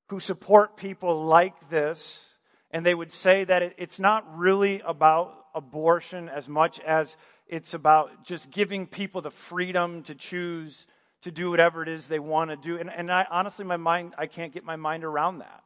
who 0.08 0.18
support 0.18 0.76
people 0.76 1.26
like 1.26 1.68
this, 1.68 2.38
and 2.72 2.84
they 2.84 2.92
would 2.92 3.12
say 3.12 3.44
that 3.44 3.62
it, 3.62 3.74
it's 3.78 4.00
not 4.00 4.36
really 4.36 4.82
about 4.84 5.44
abortion 5.54 6.28
as 6.28 6.48
much 6.48 6.80
as 6.80 7.16
it's 7.46 7.72
about 7.72 8.24
just 8.24 8.50
giving 8.50 8.84
people 8.84 9.20
the 9.20 9.30
freedom 9.30 10.02
to 10.02 10.16
choose 10.16 10.88
to 11.22 11.30
do 11.30 11.50
whatever 11.50 11.82
it 11.82 11.88
is 11.88 12.08
they 12.08 12.18
want 12.18 12.50
to 12.50 12.56
do. 12.56 12.78
And, 12.78 12.90
and 12.90 13.10
I, 13.10 13.26
honestly, 13.30 13.64
my 13.64 13.76
mind, 13.76 14.14
I 14.16 14.26
can't 14.26 14.52
get 14.52 14.64
my 14.64 14.76
mind 14.76 15.04
around 15.04 15.38
that. 15.38 15.62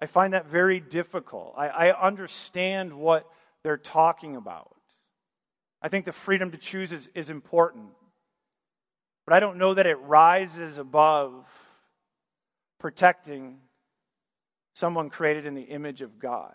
I 0.00 0.06
find 0.06 0.32
that 0.32 0.46
very 0.46 0.80
difficult. 0.80 1.54
I, 1.56 1.68
I 1.68 2.06
understand 2.06 2.94
what 2.94 3.26
they're 3.62 3.76
talking 3.76 4.36
about. 4.36 4.74
I 5.82 5.88
think 5.88 6.04
the 6.04 6.12
freedom 6.12 6.50
to 6.50 6.58
choose 6.58 6.92
is, 6.92 7.08
is 7.14 7.30
important. 7.30 7.90
But 9.26 9.34
I 9.34 9.40
don't 9.40 9.58
know 9.58 9.74
that 9.74 9.86
it 9.86 9.96
rises 9.96 10.78
above 10.78 11.46
protecting 12.78 13.58
someone 14.74 15.10
created 15.10 15.44
in 15.44 15.54
the 15.54 15.62
image 15.62 16.00
of 16.00 16.18
God, 16.18 16.54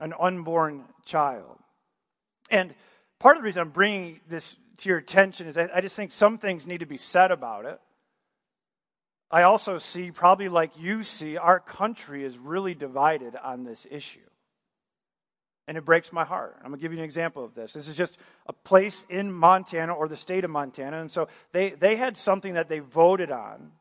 an 0.00 0.12
unborn 0.20 0.84
child. 1.06 1.58
And 2.50 2.74
part 3.18 3.36
of 3.36 3.42
the 3.42 3.46
reason 3.46 3.62
I'm 3.62 3.70
bringing 3.70 4.20
this 4.28 4.56
to 4.78 4.88
your 4.88 4.98
attention 4.98 5.46
is 5.46 5.56
I, 5.56 5.80
just 5.80 5.96
think 5.96 6.10
some 6.10 6.38
things 6.38 6.66
need 6.66 6.80
to 6.80 6.86
be 6.86 6.96
said 6.96 7.30
about 7.30 7.64
it. 7.64 7.80
I 9.30 9.42
also 9.42 9.78
see, 9.78 10.10
probably 10.10 10.48
like 10.48 10.78
you 10.78 11.02
see, 11.02 11.36
our 11.36 11.58
country 11.58 12.24
is 12.24 12.38
really 12.38 12.74
divided 12.74 13.34
on 13.36 13.64
this 13.64 13.86
issue. 13.90 14.20
And 15.66 15.78
it 15.78 15.84
breaks 15.84 16.12
my 16.12 16.24
heart. 16.24 16.56
I'm 16.58 16.68
going 16.68 16.78
to 16.78 16.82
give 16.82 16.92
you 16.92 16.98
an 16.98 17.04
example 17.04 17.44
of 17.44 17.54
this. 17.54 17.72
This 17.72 17.88
is 17.88 17.96
just 17.96 18.18
a 18.46 18.52
place 18.52 19.06
in 19.08 19.32
Montana 19.32 19.94
or 19.94 20.08
the 20.08 20.16
state 20.16 20.44
of 20.44 20.50
Montana. 20.50 21.00
And 21.00 21.10
so 21.10 21.28
they, 21.52 21.70
they 21.70 21.96
had 21.96 22.16
something 22.16 22.54
that 22.54 22.68
they 22.68 22.80
voted 22.80 23.30
on 23.30 23.72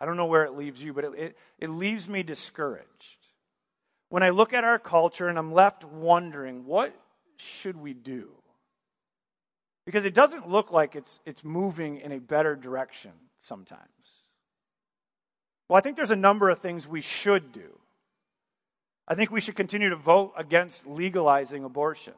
I 0.00 0.06
don't 0.06 0.16
know 0.16 0.24
where 0.24 0.46
it 0.46 0.56
leaves 0.56 0.82
you, 0.82 0.94
but 0.94 1.04
it, 1.04 1.12
it, 1.14 1.36
it 1.58 1.68
leaves 1.68 2.08
me 2.08 2.22
discouraged 2.22 3.17
when 4.08 4.22
I 4.22 4.30
look 4.30 4.52
at 4.52 4.64
our 4.64 4.78
culture 4.78 5.28
and 5.28 5.38
I'm 5.38 5.52
left 5.52 5.84
wondering, 5.84 6.64
what 6.64 6.94
should 7.36 7.76
we 7.76 7.94
do? 7.94 8.30
Because 9.84 10.04
it 10.04 10.14
doesn't 10.14 10.48
look 10.48 10.70
like 10.70 10.96
it's, 10.96 11.20
it's 11.24 11.44
moving 11.44 11.98
in 11.98 12.12
a 12.12 12.20
better 12.20 12.54
direction 12.54 13.12
sometimes. 13.38 13.82
Well, 15.68 15.76
I 15.76 15.80
think 15.80 15.96
there's 15.96 16.10
a 16.10 16.16
number 16.16 16.50
of 16.50 16.58
things 16.58 16.86
we 16.86 17.00
should 17.00 17.52
do. 17.52 17.78
I 19.06 19.14
think 19.14 19.30
we 19.30 19.40
should 19.40 19.56
continue 19.56 19.88
to 19.88 19.96
vote 19.96 20.32
against 20.36 20.86
legalizing 20.86 21.64
abortion. 21.64 22.14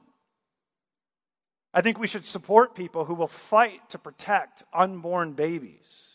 I 1.72 1.82
think 1.82 1.98
we 1.98 2.08
should 2.08 2.24
support 2.24 2.74
people 2.74 3.04
who 3.04 3.14
will 3.14 3.28
fight 3.28 3.88
to 3.90 3.98
protect 3.98 4.64
unborn 4.74 5.32
babies. 5.32 6.08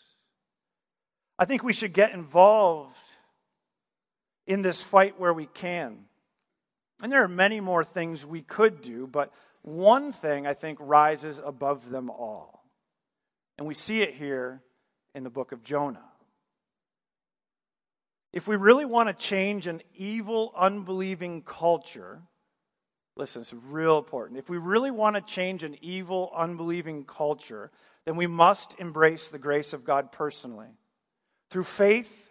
I 1.39 1.45
think 1.45 1.63
we 1.63 1.73
should 1.73 1.93
get 1.93 2.13
involved 2.13 3.04
in 4.47 4.61
this 4.61 4.81
fight 4.81 5.19
where 5.19 5.33
we 5.33 5.45
can. 5.47 6.05
And 7.01 7.11
there 7.11 7.23
are 7.23 7.27
many 7.27 7.59
more 7.59 7.83
things 7.83 8.25
we 8.25 8.41
could 8.41 8.81
do, 8.81 9.07
but 9.07 9.31
one 9.61 10.11
thing 10.11 10.47
I 10.47 10.53
think 10.53 10.77
rises 10.81 11.41
above 11.43 11.89
them 11.89 12.09
all. 12.09 12.63
And 13.57 13.67
we 13.67 13.73
see 13.73 14.01
it 14.01 14.13
here 14.13 14.61
in 15.13 15.23
the 15.23 15.29
book 15.29 15.51
of 15.51 15.63
Jonah. 15.63 16.03
If 18.33 18.47
we 18.47 18.55
really 18.55 18.85
want 18.85 19.07
to 19.07 19.13
change 19.13 19.67
an 19.67 19.81
evil, 19.95 20.51
unbelieving 20.57 21.41
culture, 21.41 22.21
Listen, 23.17 23.41
it's 23.41 23.53
real 23.53 23.97
important. 23.97 24.39
If 24.39 24.49
we 24.49 24.57
really 24.57 24.91
want 24.91 25.15
to 25.15 25.21
change 25.21 25.63
an 25.63 25.77
evil, 25.81 26.31
unbelieving 26.35 27.05
culture, 27.05 27.71
then 28.05 28.17
we 28.17 28.27
must 28.27 28.77
embrace 28.77 29.29
the 29.29 29.39
grace 29.39 29.71
of 29.71 29.85
God 29.85 30.11
personally 30.11 30.67
through 31.49 31.63
faith 31.63 32.24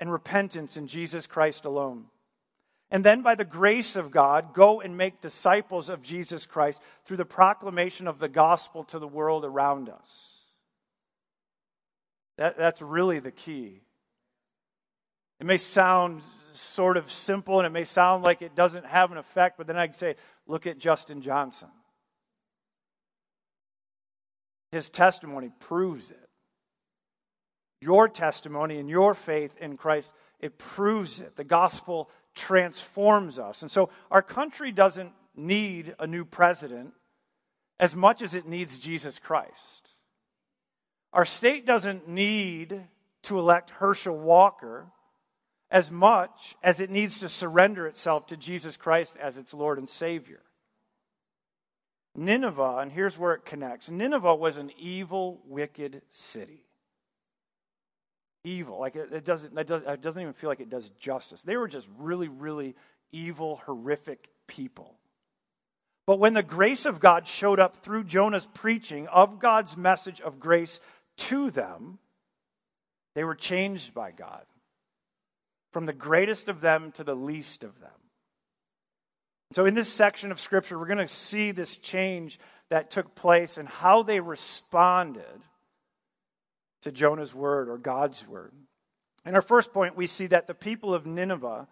and 0.00 0.10
repentance 0.10 0.76
in 0.76 0.88
Jesus 0.88 1.26
Christ 1.26 1.64
alone. 1.64 2.06
And 2.90 3.04
then, 3.04 3.22
by 3.22 3.36
the 3.36 3.44
grace 3.44 3.94
of 3.94 4.10
God, 4.10 4.52
go 4.52 4.80
and 4.80 4.96
make 4.96 5.20
disciples 5.20 5.88
of 5.88 6.02
Jesus 6.02 6.44
Christ 6.44 6.82
through 7.04 7.18
the 7.18 7.24
proclamation 7.24 8.08
of 8.08 8.18
the 8.18 8.28
gospel 8.28 8.82
to 8.84 8.98
the 8.98 9.06
world 9.06 9.44
around 9.44 9.88
us. 9.88 10.40
That, 12.38 12.56
that's 12.58 12.82
really 12.82 13.20
the 13.20 13.30
key. 13.30 13.82
It 15.38 15.46
may 15.46 15.58
sound 15.58 16.22
sort 16.52 16.96
of 16.96 17.12
simple 17.12 17.58
and 17.58 17.66
it 17.66 17.70
may 17.70 17.84
sound 17.84 18.24
like 18.24 18.42
it 18.42 18.56
doesn't 18.56 18.86
have 18.86 19.12
an 19.12 19.18
effect, 19.18 19.56
but 19.56 19.66
then 19.66 19.76
I 19.76 19.86
can 19.86 19.94
say, 19.94 20.16
look 20.48 20.66
at 20.66 20.78
Justin 20.78 21.22
Johnson. 21.22 21.68
His 24.72 24.90
testimony 24.90 25.50
proves 25.60 26.10
it. 26.10 26.29
Your 27.80 28.08
testimony 28.08 28.78
and 28.78 28.88
your 28.90 29.14
faith 29.14 29.56
in 29.58 29.76
Christ, 29.76 30.12
it 30.38 30.58
proves 30.58 31.20
it. 31.20 31.36
The 31.36 31.44
gospel 31.44 32.10
transforms 32.34 33.38
us. 33.38 33.62
And 33.62 33.70
so 33.70 33.90
our 34.10 34.22
country 34.22 34.70
doesn't 34.70 35.12
need 35.34 35.94
a 35.98 36.06
new 36.06 36.24
president 36.24 36.92
as 37.78 37.96
much 37.96 38.22
as 38.22 38.34
it 38.34 38.46
needs 38.46 38.78
Jesus 38.78 39.18
Christ. 39.18 39.90
Our 41.12 41.24
state 41.24 41.66
doesn't 41.66 42.08
need 42.08 42.82
to 43.22 43.38
elect 43.38 43.70
Herschel 43.70 44.16
Walker 44.16 44.86
as 45.70 45.90
much 45.90 46.56
as 46.62 46.80
it 46.80 46.90
needs 46.90 47.20
to 47.20 47.28
surrender 47.28 47.86
itself 47.86 48.26
to 48.26 48.36
Jesus 48.36 48.76
Christ 48.76 49.16
as 49.20 49.36
its 49.36 49.54
Lord 49.54 49.78
and 49.78 49.88
Savior. 49.88 50.42
Nineveh, 52.16 52.78
and 52.78 52.92
here's 52.92 53.16
where 53.16 53.34
it 53.34 53.44
connects 53.44 53.88
Nineveh 53.88 54.34
was 54.34 54.56
an 54.56 54.70
evil, 54.78 55.40
wicked 55.46 56.02
city. 56.10 56.66
Evil. 58.44 58.80
Like 58.80 58.96
it, 58.96 59.12
it 59.12 59.24
doesn't, 59.24 59.56
it, 59.58 59.66
does, 59.66 59.82
it 59.86 60.00
doesn't 60.00 60.22
even 60.22 60.34
feel 60.34 60.50
like 60.50 60.60
it 60.60 60.70
does 60.70 60.90
justice. 60.98 61.42
They 61.42 61.56
were 61.56 61.68
just 61.68 61.86
really, 61.98 62.28
really 62.28 62.74
evil, 63.12 63.56
horrific 63.64 64.30
people. 64.46 64.96
But 66.06 66.18
when 66.18 66.34
the 66.34 66.42
grace 66.42 66.86
of 66.86 67.00
God 67.00 67.28
showed 67.28 67.60
up 67.60 67.76
through 67.76 68.04
Jonah's 68.04 68.46
preaching 68.46 69.06
of 69.08 69.38
God's 69.38 69.76
message 69.76 70.20
of 70.20 70.40
grace 70.40 70.80
to 71.18 71.50
them, 71.50 71.98
they 73.14 73.24
were 73.24 73.34
changed 73.34 73.94
by 73.94 74.10
God 74.10 74.44
from 75.72 75.86
the 75.86 75.92
greatest 75.92 76.48
of 76.48 76.60
them 76.60 76.90
to 76.92 77.04
the 77.04 77.14
least 77.14 77.62
of 77.62 77.78
them. 77.80 77.90
So, 79.52 79.66
in 79.66 79.74
this 79.74 79.92
section 79.92 80.30
of 80.30 80.40
Scripture, 80.40 80.78
we're 80.78 80.86
going 80.86 80.98
to 80.98 81.08
see 81.08 81.50
this 81.50 81.76
change 81.76 82.38
that 82.70 82.90
took 82.90 83.14
place 83.14 83.58
and 83.58 83.68
how 83.68 84.02
they 84.02 84.20
responded 84.20 85.42
to 86.82 86.92
Jonah's 86.92 87.34
word 87.34 87.68
or 87.68 87.78
God's 87.78 88.26
word. 88.26 88.52
In 89.26 89.34
our 89.34 89.42
first 89.42 89.72
point, 89.72 89.96
we 89.96 90.06
see 90.06 90.26
that 90.28 90.46
the 90.46 90.54
people 90.54 90.94
of 90.94 91.06
Nineveh 91.06 91.68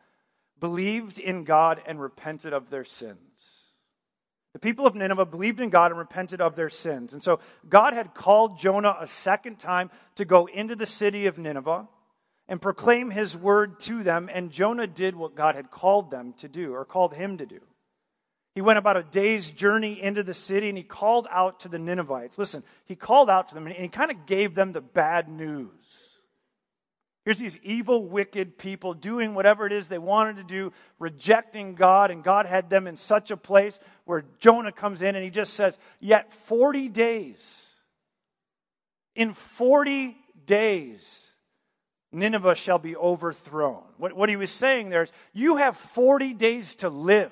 believed 0.61 1.19
in 1.19 1.45
God 1.45 1.81
and 1.87 2.01
repented 2.01 2.53
of 2.53 2.71
their 2.71 2.85
sins. 2.85 3.65
The 4.53 4.59
people 4.59 4.87
of 4.87 4.95
Nineveh 4.95 5.27
believed 5.27 5.61
in 5.61 5.71
God 5.71 5.93
and 5.93 5.99
repented 5.99 6.41
of 6.41 6.57
their 6.57 6.71
sins. 6.71 7.13
And 7.13 7.23
so 7.23 7.39
God 7.69 7.93
had 7.93 8.15
called 8.15 8.59
Jonah 8.59 8.97
a 8.99 9.07
second 9.07 9.59
time 9.59 9.91
to 10.17 10.25
go 10.25 10.47
into 10.47 10.75
the 10.75 10.87
city 10.87 11.27
of 11.27 11.39
Nineveh 11.39 11.87
and 12.49 12.61
proclaim 12.61 13.11
his 13.11 13.37
word 13.37 13.79
to 13.81 14.03
them. 14.03 14.29
And 14.33 14.51
Jonah 14.51 14.87
did 14.87 15.15
what 15.15 15.35
God 15.35 15.55
had 15.55 15.71
called 15.71 16.11
them 16.11 16.33
to 16.39 16.49
do, 16.49 16.75
or 16.75 16.85
called 16.85 17.15
him 17.15 17.39
to 17.39 17.47
do. 17.47 17.61
He 18.59 18.63
went 18.63 18.81
about 18.81 18.97
a 18.97 19.05
day's 19.05 19.53
journey 19.53 20.03
into 20.03 20.25
the 20.25 20.35
city 20.35 20.69
and 20.69 20.77
he 20.77 20.83
called 20.83 21.29
out 21.31 21.61
to 21.61 21.69
the 21.69 21.79
Ninevites. 21.79 22.39
Listen, 22.39 22.65
he 22.87 22.97
called 22.97 23.31
out 23.31 23.51
to 23.51 23.55
them 23.55 23.69
and 23.69 23.77
he 23.77 23.87
kind 23.87 24.11
of 24.11 24.27
gave 24.27 24.57
them 24.57 24.73
the 24.73 24.81
bad 24.81 25.29
news. 25.29 26.19
Here's 27.25 27.39
these 27.39 27.61
evil, 27.63 28.05
wicked 28.05 28.59
people 28.59 28.95
doing 28.95 29.37
whatever 29.37 29.65
it 29.65 29.73
is 29.73 29.87
they 29.87 29.99
wanted 29.99 30.39
to 30.39 30.43
do, 30.43 30.73
rejecting 30.99 31.77
God, 31.77 32.11
and 32.11 32.25
God 32.25 32.47
had 32.47 32.69
them 32.69 32.89
in 32.89 32.97
such 32.97 33.31
a 33.31 33.37
place 33.37 33.79
where 34.07 34.25
Jonah 34.41 34.73
comes 34.73 35.03
in 35.03 35.15
and 35.15 35.23
he 35.23 35.31
just 35.31 35.55
says, 35.55 35.79
Yet 36.01 36.35
40 36.35 36.89
days, 36.89 37.77
in 39.15 39.35
40 39.35 40.17
days, 40.47 41.31
Nineveh 42.11 42.57
shall 42.57 42.81
be 42.81 42.97
overthrown. 42.97 43.85
What, 43.99 44.15
what 44.15 44.29
he 44.29 44.35
was 44.35 44.51
saying 44.51 44.89
there 44.89 45.03
is, 45.03 45.13
you 45.33 45.59
have 45.59 45.77
40 45.77 46.35
days 46.35 46.75
to 46.75 46.89
live 46.89 47.31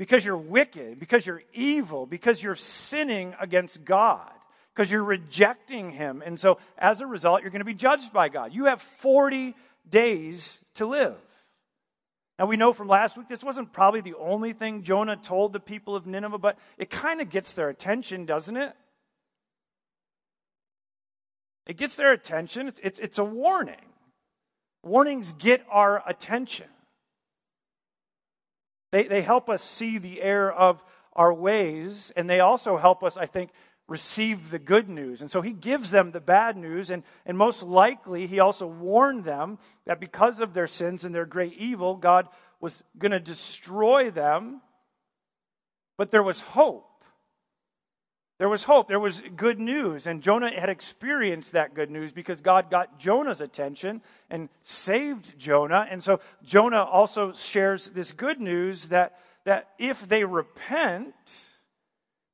because 0.00 0.24
you're 0.24 0.34
wicked, 0.34 0.98
because 0.98 1.26
you're 1.26 1.42
evil, 1.52 2.06
because 2.06 2.42
you're 2.42 2.54
sinning 2.54 3.34
against 3.38 3.84
God, 3.84 4.30
because 4.74 4.90
you're 4.90 5.04
rejecting 5.04 5.90
Him. 5.90 6.22
And 6.24 6.40
so, 6.40 6.56
as 6.78 7.02
a 7.02 7.06
result, 7.06 7.42
you're 7.42 7.50
going 7.50 7.60
to 7.60 7.66
be 7.66 7.74
judged 7.74 8.10
by 8.10 8.30
God. 8.30 8.54
You 8.54 8.64
have 8.64 8.80
40 8.80 9.54
days 9.86 10.62
to 10.76 10.86
live. 10.86 11.18
Now, 12.38 12.46
we 12.46 12.56
know 12.56 12.72
from 12.72 12.88
last 12.88 13.18
week 13.18 13.28
this 13.28 13.44
wasn't 13.44 13.74
probably 13.74 14.00
the 14.00 14.14
only 14.14 14.54
thing 14.54 14.84
Jonah 14.84 15.18
told 15.18 15.52
the 15.52 15.60
people 15.60 15.94
of 15.94 16.06
Nineveh, 16.06 16.38
but 16.38 16.58
it 16.78 16.88
kind 16.88 17.20
of 17.20 17.28
gets 17.28 17.52
their 17.52 17.68
attention, 17.68 18.24
doesn't 18.24 18.56
it? 18.56 18.72
It 21.66 21.76
gets 21.76 21.96
their 21.96 22.12
attention. 22.12 22.68
It's, 22.68 22.80
it's, 22.82 22.98
it's 23.00 23.18
a 23.18 23.24
warning. 23.24 23.84
Warnings 24.82 25.34
get 25.34 25.62
our 25.70 26.02
attention. 26.08 26.68
They, 28.90 29.04
they 29.04 29.22
help 29.22 29.48
us 29.48 29.62
see 29.62 29.98
the 29.98 30.22
error 30.22 30.52
of 30.52 30.82
our 31.14 31.32
ways, 31.32 32.12
and 32.16 32.28
they 32.28 32.40
also 32.40 32.76
help 32.76 33.02
us, 33.02 33.16
I 33.16 33.26
think, 33.26 33.50
receive 33.88 34.50
the 34.50 34.58
good 34.58 34.88
news. 34.88 35.20
And 35.20 35.30
so 35.30 35.42
he 35.42 35.52
gives 35.52 35.90
them 35.90 36.12
the 36.12 36.20
bad 36.20 36.56
news, 36.56 36.90
and, 36.90 37.02
and 37.26 37.36
most 37.36 37.62
likely 37.62 38.26
he 38.26 38.38
also 38.38 38.66
warned 38.66 39.24
them 39.24 39.58
that 39.84 40.00
because 40.00 40.40
of 40.40 40.54
their 40.54 40.68
sins 40.68 41.04
and 41.04 41.14
their 41.14 41.26
great 41.26 41.54
evil, 41.54 41.96
God 41.96 42.28
was 42.60 42.82
going 42.98 43.10
to 43.12 43.20
destroy 43.20 44.10
them. 44.10 44.60
But 45.98 46.10
there 46.10 46.22
was 46.22 46.40
hope. 46.40 46.89
There 48.40 48.48
was 48.48 48.64
hope. 48.64 48.88
There 48.88 48.98
was 48.98 49.22
good 49.36 49.60
news. 49.60 50.06
And 50.06 50.22
Jonah 50.22 50.50
had 50.58 50.70
experienced 50.70 51.52
that 51.52 51.74
good 51.74 51.90
news 51.90 52.10
because 52.10 52.40
God 52.40 52.70
got 52.70 52.98
Jonah's 52.98 53.42
attention 53.42 54.00
and 54.30 54.48
saved 54.62 55.38
Jonah. 55.38 55.86
And 55.90 56.02
so 56.02 56.20
Jonah 56.42 56.82
also 56.82 57.34
shares 57.34 57.90
this 57.90 58.12
good 58.12 58.40
news 58.40 58.86
that, 58.86 59.20
that 59.44 59.68
if 59.78 60.08
they 60.08 60.24
repent, 60.24 61.50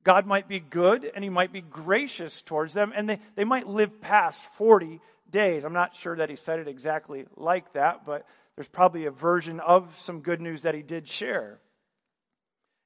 God 0.05 0.25
might 0.25 0.47
be 0.47 0.61
good 0.61 1.11
and 1.13 1.25
he 1.25 1.29
might 1.29 1.51
be 1.51 1.59
gracious 1.59 2.41
towards 2.41 2.73
them 2.73 2.93
and 2.95 3.09
they, 3.09 3.19
they 3.35 3.43
might 3.43 3.67
live 3.67 3.99
past 3.99 4.45
40 4.53 5.01
days. 5.29 5.65
I'm 5.65 5.73
not 5.73 5.93
sure 5.93 6.15
that 6.15 6.29
he 6.29 6.37
said 6.37 6.59
it 6.59 6.69
exactly 6.69 7.25
like 7.35 7.73
that, 7.73 8.05
but 8.05 8.25
there's 8.55 8.69
probably 8.69 9.07
a 9.07 9.11
version 9.11 9.59
of 9.59 9.93
some 9.97 10.21
good 10.21 10.39
news 10.39 10.61
that 10.61 10.73
he 10.73 10.83
did 10.83 11.05
share. 11.05 11.59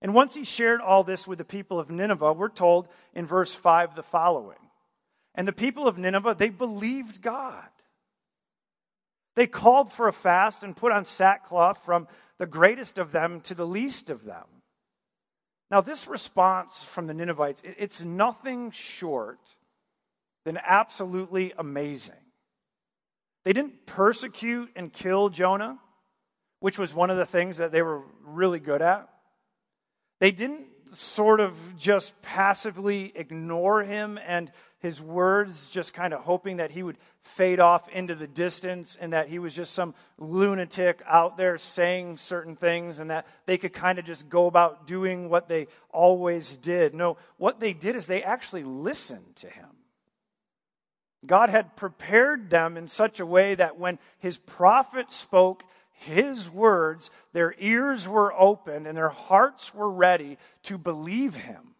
And 0.02 0.14
once 0.14 0.36
he 0.36 0.44
shared 0.44 0.82
all 0.82 1.04
this 1.04 1.28
with 1.28 1.38
the 1.38 1.46
people 1.46 1.80
of 1.80 1.92
Nineveh, 1.92 2.34
we're 2.34 2.50
told 2.50 2.88
in 3.14 3.28
verse 3.28 3.54
5 3.54 3.96
the 3.96 4.04
following 4.04 4.58
And 5.36 5.48
the 5.48 5.54
people 5.54 5.88
of 5.88 5.98
Nineveh, 5.98 6.36
they 6.38 6.50
believed 6.50 7.22
God. 7.22 7.68
They 9.36 9.48
called 9.48 9.92
for 9.94 10.08
a 10.08 10.14
fast 10.14 10.64
and 10.64 10.76
put 10.76 10.92
on 10.92 11.06
sackcloth 11.06 11.86
from 11.86 12.08
the 12.38 12.46
greatest 12.46 12.98
of 12.98 13.12
them 13.12 13.40
to 13.42 13.56
the 13.56 13.68
least 13.68 14.10
of 14.10 14.26
them. 14.26 14.46
Now, 15.70 15.80
this 15.80 16.08
response 16.08 16.84
from 16.84 17.08
the 17.08 17.14
Ninevites, 17.14 17.62
it's 17.64 18.04
nothing 18.04 18.72
short 18.72 19.56
than 20.44 20.58
absolutely 20.58 21.54
amazing. 21.58 22.16
They 23.46 23.54
didn't 23.54 23.86
persecute 23.86 24.70
and 24.76 24.92
kill 24.92 25.30
Jonah, 25.30 25.80
which 26.60 26.78
was 26.78 26.94
one 26.94 27.10
of 27.10 27.18
the 27.18 27.26
things 27.26 27.58
that 27.58 27.72
they 27.72 27.82
were 27.82 28.02
really 28.24 28.60
good 28.60 28.82
at. 28.82 29.08
They 30.22 30.30
didn't 30.30 30.68
sort 30.94 31.40
of 31.40 31.56
just 31.80 32.22
passively 32.22 33.12
ignore 33.16 33.82
him 33.82 34.20
and 34.24 34.52
his 34.78 35.02
words, 35.02 35.68
just 35.68 35.96
kind 35.96 36.14
of 36.14 36.22
hoping 36.22 36.58
that 36.58 36.70
he 36.70 36.84
would 36.84 36.98
fade 37.24 37.60
off 37.60 37.90
into 37.90 38.14
the 38.14 38.28
distance 38.28 38.96
and 39.02 39.14
that 39.14 39.30
he 39.30 39.40
was 39.40 39.56
just 39.56 39.74
some 39.74 39.96
lunatic 40.20 41.02
out 41.08 41.38
there 41.38 41.58
saying 41.58 42.18
certain 42.18 42.56
things 42.56 43.00
and 43.00 43.10
that 43.10 43.26
they 43.48 43.58
could 43.58 43.74
kind 43.74 43.98
of 43.98 44.06
just 44.06 44.30
go 44.30 44.46
about 44.46 44.86
doing 44.86 45.28
what 45.28 45.48
they 45.48 45.66
always 45.90 46.56
did. 46.56 46.94
No, 46.94 47.18
what 47.38 47.60
they 47.60 47.74
did 47.74 47.96
is 47.96 48.06
they 48.06 48.22
actually 48.22 48.64
listened 48.64 49.36
to 49.38 49.48
him. 49.50 49.70
God 51.26 51.50
had 51.50 51.76
prepared 51.76 52.52
them 52.52 52.78
in 52.78 52.88
such 52.88 53.20
a 53.20 53.26
way 53.26 53.56
that 53.56 53.80
when 53.80 53.98
his 54.20 54.38
prophet 54.38 55.12
spoke, 55.12 55.64
his 56.02 56.50
words, 56.50 57.12
their 57.32 57.54
ears 57.60 58.08
were 58.08 58.34
open 58.34 58.88
and 58.88 58.98
their 58.98 59.10
hearts 59.10 59.74
were 59.74 59.90
ready 59.90 60.38
to 60.64 60.78
believe 60.78 61.36
him. 61.36 61.76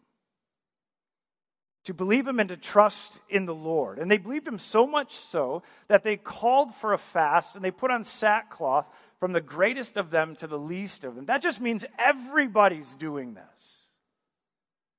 To 1.86 1.94
believe 1.94 2.28
him 2.28 2.38
and 2.38 2.48
to 2.48 2.56
trust 2.56 3.20
in 3.28 3.46
the 3.46 3.54
Lord. 3.54 3.98
And 3.98 4.08
they 4.08 4.18
believed 4.18 4.46
him 4.46 4.60
so 4.60 4.86
much 4.86 5.16
so 5.16 5.64
that 5.88 6.04
they 6.04 6.16
called 6.16 6.72
for 6.72 6.92
a 6.92 6.98
fast 6.98 7.56
and 7.56 7.64
they 7.64 7.72
put 7.72 7.90
on 7.90 8.04
sackcloth 8.04 8.86
from 9.18 9.32
the 9.32 9.40
greatest 9.40 9.96
of 9.96 10.10
them 10.10 10.36
to 10.36 10.46
the 10.46 10.58
least 10.58 11.02
of 11.02 11.16
them. 11.16 11.26
That 11.26 11.42
just 11.42 11.60
means 11.60 11.84
everybody's 11.98 12.94
doing 12.94 13.34
this. 13.34 13.86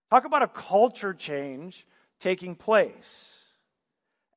Talk 0.10 0.26
about 0.26 0.44
a 0.44 0.48
culture 0.48 1.14
change 1.14 1.88
taking 2.20 2.56
place. 2.56 3.46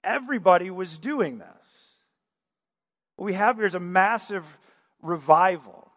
Everybody 0.05 0.70
was 0.70 0.96
doing 0.96 1.38
this. 1.38 1.90
What 3.16 3.27
we 3.27 3.33
have 3.33 3.57
here 3.57 3.66
is 3.66 3.75
a 3.75 3.81
massive 3.81 4.59
revival. 5.02 5.90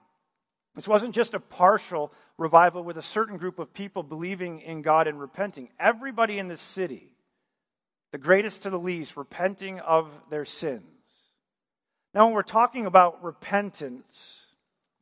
This 0.76 0.88
wasn't 0.88 1.16
just 1.16 1.34
a 1.34 1.40
partial 1.40 2.14
revival 2.38 2.84
with 2.84 2.98
a 2.98 3.02
certain 3.02 3.38
group 3.38 3.60
of 3.60 3.74
people 3.74 4.04
believing 4.04 4.62
in 4.62 4.82
God 4.82 5.08
and 5.08 5.20
repenting. 5.20 5.70
Everybody 5.80 6.40
in 6.40 6.48
this 6.48 6.62
city, 6.62 7.12
the 8.12 8.18
greatest 8.18 8.64
to 8.64 8.70
the 8.70 8.80
least, 8.80 9.18
repenting 9.18 9.80
of 9.80 10.10
their 10.30 10.46
sins. 10.46 10.84
Now, 12.14 12.26
when 12.26 12.34
we're 12.34 12.44
talking 12.44 12.86
about 12.86 13.24
repentance, 13.24 14.46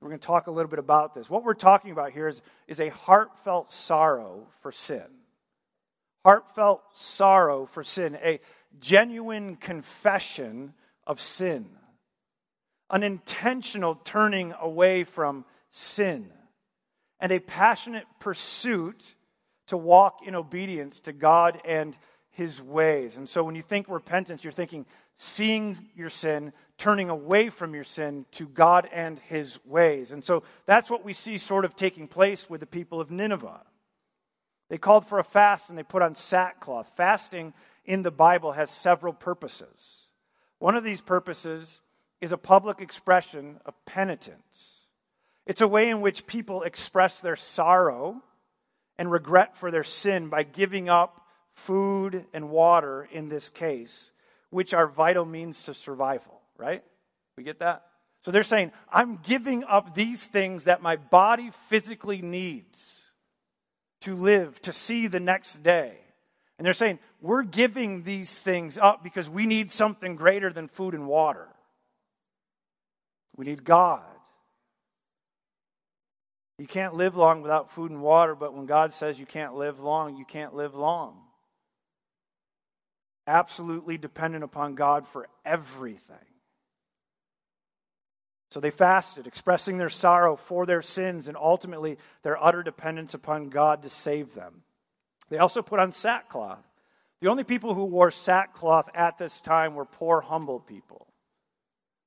we're 0.01 0.09
going 0.09 0.19
to 0.19 0.27
talk 0.27 0.47
a 0.47 0.51
little 0.51 0.69
bit 0.69 0.79
about 0.79 1.13
this. 1.13 1.29
What 1.29 1.43
we're 1.43 1.53
talking 1.53 1.91
about 1.91 2.11
here 2.11 2.27
is, 2.27 2.41
is 2.67 2.79
a 2.79 2.89
heartfelt 2.89 3.71
sorrow 3.71 4.47
for 4.61 4.71
sin. 4.71 5.05
Heartfelt 6.25 6.81
sorrow 6.93 7.65
for 7.65 7.83
sin, 7.83 8.17
a 8.21 8.39
genuine 8.79 9.55
confession 9.55 10.73
of 11.05 11.21
sin, 11.21 11.67
an 12.89 13.03
intentional 13.03 13.95
turning 13.95 14.53
away 14.59 15.03
from 15.03 15.45
sin, 15.69 16.31
and 17.19 17.31
a 17.31 17.39
passionate 17.39 18.05
pursuit 18.19 19.15
to 19.67 19.77
walk 19.77 20.19
in 20.25 20.35
obedience 20.35 20.99
to 21.01 21.11
God 21.11 21.59
and 21.65 21.97
his 22.29 22.61
ways. 22.61 23.17
And 23.17 23.27
so 23.27 23.43
when 23.43 23.55
you 23.55 23.61
think 23.61 23.89
repentance, 23.89 24.43
you're 24.43 24.53
thinking 24.53 24.85
seeing 25.15 25.89
your 25.95 26.09
sin, 26.09 26.53
turning 26.77 27.09
away 27.09 27.49
from 27.49 27.73
your 27.73 27.83
sin 27.83 28.25
to 28.31 28.47
God 28.47 28.87
and 28.93 29.17
his 29.17 29.59
ways. 29.65 30.11
And 30.11 30.23
so 30.23 30.43
that's 30.67 30.89
what 30.89 31.03
we 31.03 31.13
see 31.13 31.37
sort 31.37 31.65
of 31.65 31.75
taking 31.75 32.07
place 32.07 32.49
with 32.49 32.59
the 32.59 32.67
people 32.67 33.01
of 33.01 33.09
Nineveh. 33.09 33.61
They 34.69 34.77
called 34.77 35.07
for 35.07 35.17
a 35.17 35.23
fast 35.23 35.69
and 35.69 35.77
they 35.77 35.83
put 35.83 36.03
on 36.03 36.13
sackcloth. 36.13 36.91
Fasting 36.95 37.53
in 37.85 38.03
the 38.03 38.11
Bible 38.11 38.51
has 38.51 38.69
several 38.69 39.13
purposes. 39.13 40.07
One 40.59 40.75
of 40.75 40.83
these 40.83 41.01
purposes 41.01 41.81
is 42.21 42.31
a 42.31 42.37
public 42.37 42.81
expression 42.81 43.59
of 43.65 43.73
penitence. 43.85 44.87
It's 45.45 45.61
a 45.61 45.67
way 45.67 45.89
in 45.89 46.01
which 46.01 46.27
people 46.27 46.63
express 46.63 47.19
their 47.19 47.35
sorrow 47.35 48.21
and 48.97 49.11
regret 49.11 49.55
for 49.55 49.71
their 49.71 49.83
sin 49.83 50.29
by 50.29 50.43
giving 50.43 50.89
up 50.89 51.21
food 51.53 52.25
and 52.33 52.49
water 52.49 53.07
in 53.11 53.29
this 53.29 53.49
case, 53.49 54.11
which 54.49 54.73
are 54.73 54.87
vital 54.87 55.25
means 55.25 55.63
to 55.63 55.73
survival 55.73 56.37
right? 56.57 56.83
We 57.37 57.43
get 57.43 57.59
that? 57.59 57.83
So 58.21 58.31
they're 58.31 58.43
saying, 58.43 58.71
I'm 58.91 59.19
giving 59.23 59.63
up 59.63 59.95
these 59.95 60.25
things 60.25 60.65
that 60.65 60.81
my 60.81 60.95
body 60.95 61.51
physically 61.69 62.21
needs 62.21 63.11
to 64.01 64.15
live, 64.15 64.59
to 64.61 64.73
see 64.73 65.07
the 65.07 65.19
next 65.19 65.63
day. 65.63 65.97
And 66.57 66.65
they're 66.65 66.73
saying, 66.73 66.99
we're 67.21 67.43
giving 67.43 68.03
these 68.03 68.39
things 68.39 68.77
up 68.77 69.03
because 69.03 69.29
we 69.29 69.45
need 69.45 69.71
something 69.71 70.15
greater 70.15 70.51
than 70.51 70.67
food 70.67 70.93
and 70.93 71.07
water. 71.07 71.47
We 73.37 73.45
need 73.45 73.63
God. 73.63 74.01
You 76.57 76.65
can't 76.65 76.95
live 76.95 77.15
long 77.15 77.43
without 77.43 77.71
food 77.71 77.91
and 77.91 78.01
water, 78.01 78.33
but 78.33 78.53
when 78.53 78.65
God 78.65 78.91
says 78.91 79.19
you 79.19 79.27
can't 79.27 79.55
live 79.55 79.79
long, 79.79 80.17
you 80.17 80.25
can't 80.25 80.55
live 80.55 80.73
long. 80.73 81.19
Absolutely 83.27 83.97
dependent 83.97 84.43
upon 84.43 84.73
God 84.73 85.05
for 85.05 85.27
everything. 85.45 86.17
So 88.49 88.59
they 88.59 88.71
fasted, 88.71 89.27
expressing 89.27 89.77
their 89.77 89.89
sorrow 89.89 90.35
for 90.35 90.65
their 90.65 90.81
sins 90.81 91.27
and 91.27 91.37
ultimately 91.37 91.97
their 92.23 92.41
utter 92.41 92.63
dependence 92.63 93.13
upon 93.13 93.49
God 93.49 93.83
to 93.83 93.89
save 93.89 94.33
them. 94.33 94.63
They 95.29 95.37
also 95.37 95.61
put 95.61 95.79
on 95.79 95.91
sackcloth. 95.91 96.65
The 97.19 97.27
only 97.27 97.43
people 97.43 97.73
who 97.73 97.85
wore 97.85 98.09
sackcloth 98.09 98.89
at 98.95 99.17
this 99.17 99.41
time 99.41 99.75
were 99.75 99.85
poor, 99.85 100.21
humble 100.21 100.59
people. 100.59 101.07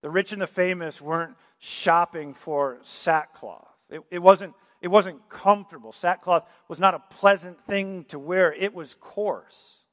The 0.02 0.10
rich 0.10 0.32
and 0.32 0.40
the 0.40 0.46
famous 0.46 1.00
weren't 1.00 1.36
shopping 1.58 2.34
for 2.34 2.78
sackcloth. 2.82 3.68
It, 3.90 4.02
it, 4.10 4.18
wasn't, 4.20 4.54
it 4.80 4.88
wasn't 4.88 5.28
comfortable. 5.28 5.92
Sackcloth 5.92 6.48
was 6.68 6.80
not 6.80 6.94
a 6.94 7.02
pleasant 7.10 7.60
thing 7.60 8.04
to 8.04 8.18
wear, 8.18 8.52
it 8.52 8.74
was 8.74 8.94
coarse, 8.94 9.84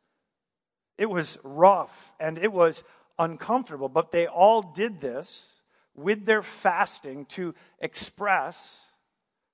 it 0.97 1.07
was 1.07 1.37
rough, 1.43 2.13
and 2.19 2.37
it 2.37 2.51
was 2.51 2.83
uncomfortable. 3.19 3.89
But 3.89 4.11
they 4.11 4.27
all 4.27 4.61
did 4.61 5.01
this 5.01 5.61
with 5.93 6.25
their 6.25 6.41
fasting 6.41 7.25
to 7.25 7.53
express 7.79 8.85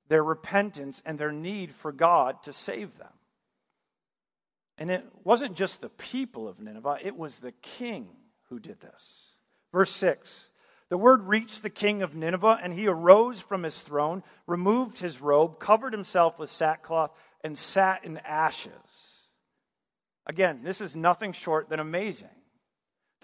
their 0.10 0.24
repentance 0.24 1.02
and 1.06 1.18
their 1.18 1.32
need 1.32 1.72
for 1.72 1.92
God 1.92 2.44
to 2.44 2.54
save 2.54 2.98
them. 2.98 3.14
And 4.78 4.92
it 4.92 5.06
wasn't 5.24 5.56
just 5.56 5.82
the 5.82 5.90
people 5.90 6.48
of 6.48 6.60
Nineveh, 6.60 7.00
it 7.02 7.16
was 7.16 7.40
the 7.40 7.54
king 7.54 8.10
who 8.50 8.60
did 8.60 8.82
this. 8.82 9.33
Verse 9.74 9.92
6 9.92 10.52
The 10.88 10.98
word 10.98 11.24
reached 11.24 11.64
the 11.64 11.70
king 11.70 12.02
of 12.02 12.16
Nineveh, 12.16 12.60
and 12.64 12.72
he 12.72 12.88
arose 12.88 13.42
from 13.42 13.64
his 13.64 13.82
throne, 13.82 14.24
removed 14.48 15.00
his 15.00 15.20
robe, 15.20 15.60
covered 15.60 15.92
himself 15.92 16.40
with 16.40 16.50
sackcloth, 16.50 17.12
and 17.44 17.58
sat 17.58 18.06
in 18.06 18.20
ashes. 18.20 19.28
Again, 20.26 20.62
this 20.64 20.80
is 20.80 20.96
nothing 20.96 21.34
short 21.34 21.68
than 21.68 21.82
amazing 21.82 22.30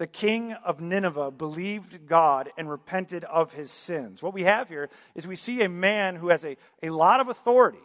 the 0.00 0.06
king 0.06 0.54
of 0.64 0.80
Nineveh 0.80 1.30
believed 1.30 2.06
God 2.06 2.50
and 2.56 2.70
repented 2.70 3.22
of 3.24 3.52
his 3.52 3.70
sins. 3.70 4.22
What 4.22 4.32
we 4.32 4.44
have 4.44 4.66
here 4.66 4.88
is 5.14 5.26
we 5.26 5.36
see 5.36 5.60
a 5.60 5.68
man 5.68 6.16
who 6.16 6.30
has 6.30 6.42
a, 6.42 6.56
a 6.82 6.88
lot 6.88 7.20
of 7.20 7.28
authority, 7.28 7.84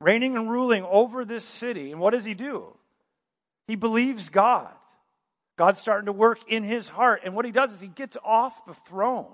reigning 0.00 0.36
and 0.36 0.50
ruling 0.50 0.82
over 0.82 1.24
this 1.24 1.44
city. 1.44 1.92
And 1.92 2.00
what 2.00 2.10
does 2.10 2.24
he 2.24 2.34
do? 2.34 2.76
He 3.68 3.76
believes 3.76 4.30
God. 4.30 4.72
God's 5.58 5.80
starting 5.80 6.06
to 6.06 6.12
work 6.12 6.38
in 6.46 6.62
his 6.62 6.88
heart. 6.88 7.22
And 7.24 7.34
what 7.34 7.44
he 7.44 7.50
does 7.50 7.72
is 7.72 7.80
he 7.80 7.88
gets 7.88 8.16
off 8.24 8.64
the 8.64 8.72
throne. 8.72 9.26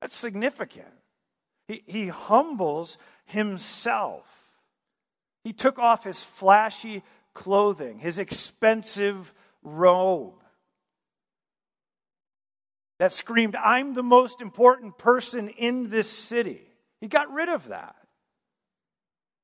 That's 0.00 0.16
significant. 0.16 0.86
He, 1.66 1.82
he 1.86 2.08
humbles 2.08 2.96
himself. 3.26 4.24
He 5.42 5.52
took 5.52 5.78
off 5.78 6.04
his 6.04 6.22
flashy 6.22 7.02
clothing, 7.34 7.98
his 7.98 8.18
expensive 8.18 9.34
robe 9.62 10.34
that 12.98 13.12
screamed, 13.12 13.56
I'm 13.56 13.94
the 13.94 14.02
most 14.02 14.40
important 14.40 14.98
person 14.98 15.48
in 15.48 15.90
this 15.90 16.08
city. 16.08 16.62
He 17.00 17.08
got 17.08 17.32
rid 17.32 17.48
of 17.48 17.68
that. 17.68 17.96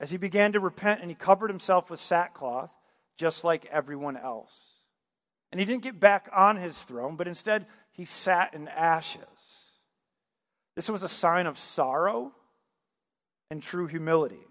As 0.01 0.11
he 0.11 0.19
began 0.19 0.53
to 0.53 0.61
repent 0.61 1.01
and 1.01 1.11
he 1.11 1.15
covered 1.15 1.51
himself 1.51 1.91
with 1.91 2.01
sackcloth, 2.01 2.71
just 3.17 3.45
like 3.45 3.67
everyone 3.71 4.17
else. 4.17 4.74
And 5.55 5.61
he 5.61 5.67
didn't 5.67 5.85
get 5.85 6.01
back 6.01 6.29
on 6.35 6.57
his 6.57 6.83
throne, 6.83 7.15
but 7.15 7.29
instead 7.29 7.67
he 7.93 8.05
sat 8.05 8.55
in 8.55 8.67
ashes. 8.67 9.71
This 10.75 10.89
was 10.89 11.05
a 11.05 11.09
sign 11.09 11.47
of 11.47 11.61
sorrow 11.61 12.33
and 13.53 13.63
true 13.63 13.87
humility. 13.87 14.49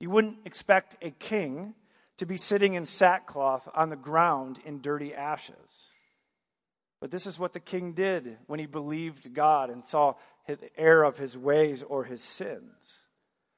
You 0.00 0.08
wouldn't 0.08 0.38
expect 0.46 0.96
a 1.02 1.10
king 1.10 1.74
to 2.16 2.24
be 2.24 2.38
sitting 2.38 2.72
in 2.72 2.86
sackcloth 2.86 3.68
on 3.74 3.90
the 3.90 3.96
ground 3.96 4.60
in 4.64 4.80
dirty 4.80 5.14
ashes. 5.14 5.92
But 7.02 7.10
this 7.10 7.26
is 7.26 7.38
what 7.38 7.52
the 7.52 7.60
king 7.60 7.92
did 7.92 8.38
when 8.46 8.60
he 8.60 8.64
believed 8.64 9.34
God 9.34 9.68
and 9.68 9.86
saw 9.86 10.14
the 10.46 10.70
error 10.78 11.04
of 11.04 11.18
his 11.18 11.36
ways 11.36 11.82
or 11.82 12.04
his 12.04 12.22
sins. 12.22 13.08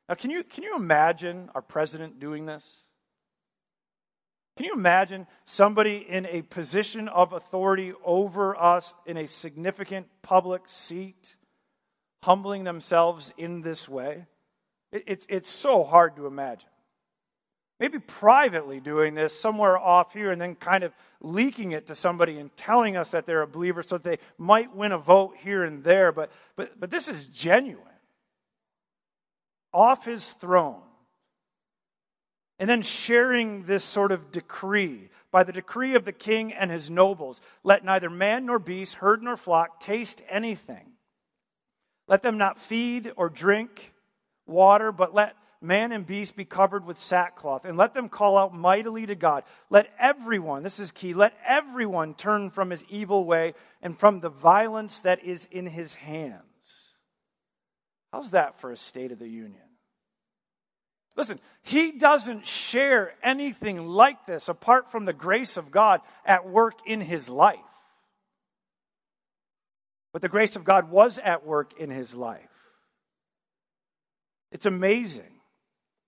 Now, 0.08 0.16
can 0.16 0.32
you, 0.32 0.42
can 0.42 0.64
you 0.64 0.74
imagine 0.74 1.48
our 1.54 1.62
president 1.62 2.18
doing 2.18 2.46
this? 2.46 2.89
Can 4.56 4.66
you 4.66 4.74
imagine 4.74 5.26
somebody 5.44 6.04
in 6.08 6.26
a 6.26 6.42
position 6.42 7.08
of 7.08 7.32
authority 7.32 7.92
over 8.04 8.60
us 8.60 8.94
in 9.06 9.16
a 9.16 9.26
significant 9.26 10.06
public 10.22 10.62
seat 10.66 11.36
humbling 12.22 12.64
themselves 12.64 13.32
in 13.38 13.62
this 13.62 13.88
way? 13.88 14.26
It's, 14.92 15.26
it's 15.30 15.48
so 15.48 15.84
hard 15.84 16.16
to 16.16 16.26
imagine 16.26 16.68
maybe 17.80 17.98
privately 17.98 18.78
doing 18.78 19.14
this 19.14 19.36
somewhere 19.36 19.76
off 19.76 20.12
here 20.12 20.30
and 20.30 20.40
then 20.40 20.54
kind 20.54 20.84
of 20.84 20.92
leaking 21.22 21.72
it 21.72 21.86
to 21.86 21.94
somebody 21.94 22.38
and 22.38 22.54
telling 22.54 22.96
us 22.96 23.10
that 23.10 23.24
they're 23.24 23.42
a 23.42 23.46
believer 23.46 23.82
so 23.82 23.96
that 23.96 24.04
they 24.04 24.18
might 24.36 24.76
win 24.76 24.92
a 24.92 24.98
vote 24.98 25.34
here 25.38 25.64
and 25.64 25.82
there. 25.82 26.12
But, 26.12 26.30
but, 26.54 26.78
but 26.78 26.90
this 26.90 27.08
is 27.08 27.24
genuine. 27.24 27.82
Off 29.72 30.04
his 30.04 30.32
throne. 30.32 30.82
And 32.60 32.68
then 32.68 32.82
sharing 32.82 33.64
this 33.64 33.82
sort 33.82 34.12
of 34.12 34.30
decree 34.30 35.08
by 35.30 35.44
the 35.44 35.52
decree 35.52 35.94
of 35.94 36.04
the 36.04 36.12
king 36.12 36.52
and 36.52 36.70
his 36.70 36.90
nobles 36.90 37.40
let 37.64 37.86
neither 37.86 38.10
man 38.10 38.44
nor 38.44 38.58
beast, 38.58 38.96
herd 38.96 39.22
nor 39.22 39.38
flock 39.38 39.80
taste 39.80 40.20
anything. 40.28 40.92
Let 42.06 42.20
them 42.20 42.36
not 42.36 42.58
feed 42.58 43.12
or 43.16 43.30
drink 43.30 43.94
water, 44.46 44.92
but 44.92 45.14
let 45.14 45.36
man 45.62 45.90
and 45.90 46.06
beast 46.06 46.36
be 46.36 46.44
covered 46.44 46.84
with 46.84 46.98
sackcloth, 46.98 47.64
and 47.64 47.78
let 47.78 47.94
them 47.94 48.10
call 48.10 48.36
out 48.36 48.54
mightily 48.54 49.06
to 49.06 49.14
God. 49.14 49.44
Let 49.70 49.90
everyone, 49.98 50.62
this 50.62 50.78
is 50.78 50.90
key, 50.90 51.14
let 51.14 51.32
everyone 51.46 52.12
turn 52.12 52.50
from 52.50 52.68
his 52.70 52.84
evil 52.90 53.24
way 53.24 53.54
and 53.80 53.98
from 53.98 54.20
the 54.20 54.28
violence 54.28 54.98
that 55.00 55.24
is 55.24 55.48
in 55.50 55.66
his 55.66 55.94
hands. 55.94 56.42
How's 58.12 58.32
that 58.32 58.60
for 58.60 58.70
a 58.70 58.76
State 58.76 59.12
of 59.12 59.18
the 59.18 59.28
Union? 59.28 59.69
Listen, 61.20 61.38
he 61.62 61.92
doesn't 61.92 62.46
share 62.46 63.12
anything 63.22 63.86
like 63.86 64.24
this 64.24 64.48
apart 64.48 64.90
from 64.90 65.04
the 65.04 65.12
grace 65.12 65.58
of 65.58 65.70
God 65.70 66.00
at 66.24 66.48
work 66.48 66.76
in 66.86 67.02
his 67.02 67.28
life. 67.28 67.58
But 70.14 70.22
the 70.22 70.30
grace 70.30 70.56
of 70.56 70.64
God 70.64 70.90
was 70.90 71.18
at 71.18 71.44
work 71.44 71.78
in 71.78 71.90
his 71.90 72.14
life. 72.14 72.48
It's 74.50 74.64
amazing 74.64 75.42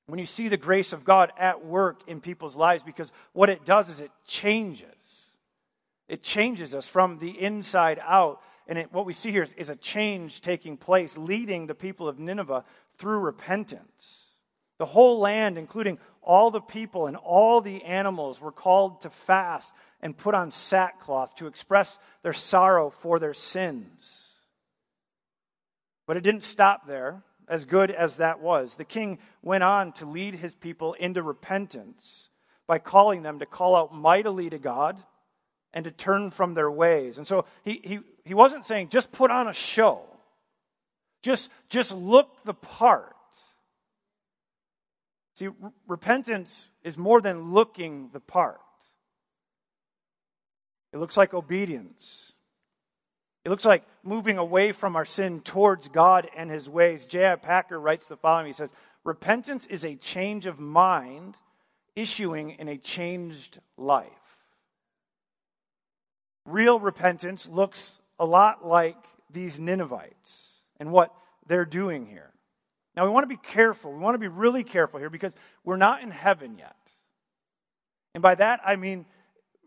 when 0.06 0.18
you 0.18 0.24
see 0.24 0.48
the 0.48 0.56
grace 0.56 0.94
of 0.94 1.04
God 1.04 1.30
at 1.38 1.62
work 1.62 2.00
in 2.06 2.22
people's 2.22 2.56
lives 2.56 2.82
because 2.82 3.12
what 3.34 3.50
it 3.50 3.66
does 3.66 3.90
is 3.90 4.00
it 4.00 4.12
changes. 4.26 5.26
It 6.08 6.22
changes 6.22 6.74
us 6.74 6.86
from 6.86 7.18
the 7.18 7.38
inside 7.38 8.00
out. 8.02 8.40
And 8.66 8.78
it, 8.78 8.94
what 8.94 9.04
we 9.04 9.12
see 9.12 9.30
here 9.30 9.42
is, 9.42 9.52
is 9.58 9.68
a 9.68 9.76
change 9.76 10.40
taking 10.40 10.78
place, 10.78 11.18
leading 11.18 11.66
the 11.66 11.74
people 11.74 12.08
of 12.08 12.18
Nineveh 12.18 12.64
through 12.96 13.18
repentance. 13.18 14.21
The 14.78 14.86
whole 14.86 15.18
land, 15.20 15.58
including 15.58 15.98
all 16.22 16.50
the 16.50 16.60
people 16.60 17.06
and 17.06 17.16
all 17.16 17.60
the 17.60 17.84
animals, 17.84 18.40
were 18.40 18.52
called 18.52 19.02
to 19.02 19.10
fast 19.10 19.72
and 20.00 20.16
put 20.16 20.34
on 20.34 20.50
sackcloth 20.50 21.34
to 21.36 21.46
express 21.46 21.98
their 22.22 22.32
sorrow 22.32 22.90
for 22.90 23.18
their 23.18 23.34
sins. 23.34 24.40
But 26.06 26.16
it 26.16 26.22
didn't 26.22 26.42
stop 26.42 26.86
there, 26.86 27.22
as 27.48 27.64
good 27.64 27.90
as 27.90 28.16
that 28.16 28.40
was. 28.40 28.74
The 28.74 28.84
king 28.84 29.18
went 29.42 29.62
on 29.62 29.92
to 29.92 30.06
lead 30.06 30.34
his 30.34 30.54
people 30.54 30.94
into 30.94 31.22
repentance 31.22 32.30
by 32.66 32.78
calling 32.78 33.22
them 33.22 33.38
to 33.38 33.46
call 33.46 33.76
out 33.76 33.94
mightily 33.94 34.48
to 34.50 34.58
God 34.58 34.98
and 35.72 35.84
to 35.84 35.90
turn 35.90 36.30
from 36.30 36.54
their 36.54 36.70
ways. 36.70 37.18
And 37.18 37.26
so 37.26 37.44
he, 37.64 37.80
he, 37.84 38.00
he 38.24 38.34
wasn't 38.34 38.64
saying 38.64 38.88
just 38.88 39.12
put 39.12 39.30
on 39.30 39.48
a 39.48 39.52
show, 39.52 40.00
just, 41.22 41.50
just 41.68 41.94
look 41.94 42.44
the 42.44 42.54
part. 42.54 43.14
See, 45.34 45.48
repentance 45.86 46.70
is 46.82 46.98
more 46.98 47.20
than 47.20 47.52
looking 47.52 48.10
the 48.12 48.20
part. 48.20 48.60
It 50.92 50.98
looks 50.98 51.16
like 51.16 51.32
obedience. 51.32 52.32
It 53.44 53.50
looks 53.50 53.64
like 53.64 53.84
moving 54.02 54.38
away 54.38 54.72
from 54.72 54.94
our 54.94 55.04
sin 55.04 55.40
towards 55.40 55.88
God 55.88 56.28
and 56.36 56.50
his 56.50 56.68
ways. 56.68 57.06
J.I. 57.06 57.36
Packer 57.36 57.80
writes 57.80 58.06
the 58.06 58.16
following 58.16 58.46
He 58.46 58.52
says, 58.52 58.74
Repentance 59.04 59.66
is 59.66 59.84
a 59.84 59.96
change 59.96 60.46
of 60.46 60.60
mind 60.60 61.36
issuing 61.96 62.50
in 62.50 62.68
a 62.68 62.76
changed 62.76 63.58
life. 63.76 64.06
Real 66.44 66.78
repentance 66.78 67.48
looks 67.48 68.00
a 68.18 68.24
lot 68.24 68.66
like 68.66 68.96
these 69.30 69.58
Ninevites 69.58 70.62
and 70.78 70.92
what 70.92 71.12
they're 71.46 71.64
doing 71.64 72.06
here. 72.06 72.31
Now, 72.96 73.04
we 73.04 73.10
want 73.10 73.24
to 73.24 73.28
be 73.28 73.40
careful. 73.42 73.92
We 73.92 73.98
want 73.98 74.14
to 74.14 74.18
be 74.18 74.28
really 74.28 74.64
careful 74.64 74.98
here 74.98 75.10
because 75.10 75.34
we're 75.64 75.76
not 75.76 76.02
in 76.02 76.10
heaven 76.10 76.58
yet. 76.58 76.76
And 78.14 78.22
by 78.22 78.34
that, 78.34 78.60
I 78.64 78.76
mean 78.76 79.06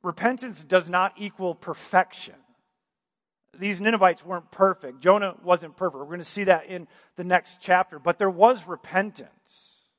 repentance 0.03 0.63
does 0.63 0.89
not 0.89 1.13
equal 1.17 1.55
perfection. 1.55 2.35
These 3.57 3.81
Ninevites 3.81 4.23
weren't 4.23 4.51
perfect. 4.51 4.99
Jonah 5.01 5.35
wasn't 5.43 5.77
perfect. 5.77 5.99
We're 5.99 6.05
going 6.05 6.19
to 6.19 6.25
see 6.25 6.43
that 6.43 6.67
in 6.67 6.87
the 7.15 7.23
next 7.23 7.61
chapter. 7.61 7.97
But 7.97 8.19
there 8.19 8.29
was 8.29 8.67
repentance. 8.67 9.89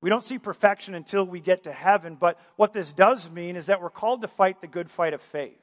We 0.00 0.10
don't 0.10 0.24
see 0.24 0.38
perfection 0.38 0.94
until 0.94 1.24
we 1.24 1.38
get 1.40 1.62
to 1.64 1.72
heaven. 1.72 2.16
But 2.18 2.40
what 2.56 2.72
this 2.72 2.92
does 2.92 3.30
mean 3.30 3.54
is 3.54 3.66
that 3.66 3.80
we're 3.80 3.90
called 3.90 4.22
to 4.22 4.28
fight 4.28 4.60
the 4.60 4.66
good 4.66 4.90
fight 4.90 5.14
of 5.14 5.22
faith 5.22 5.61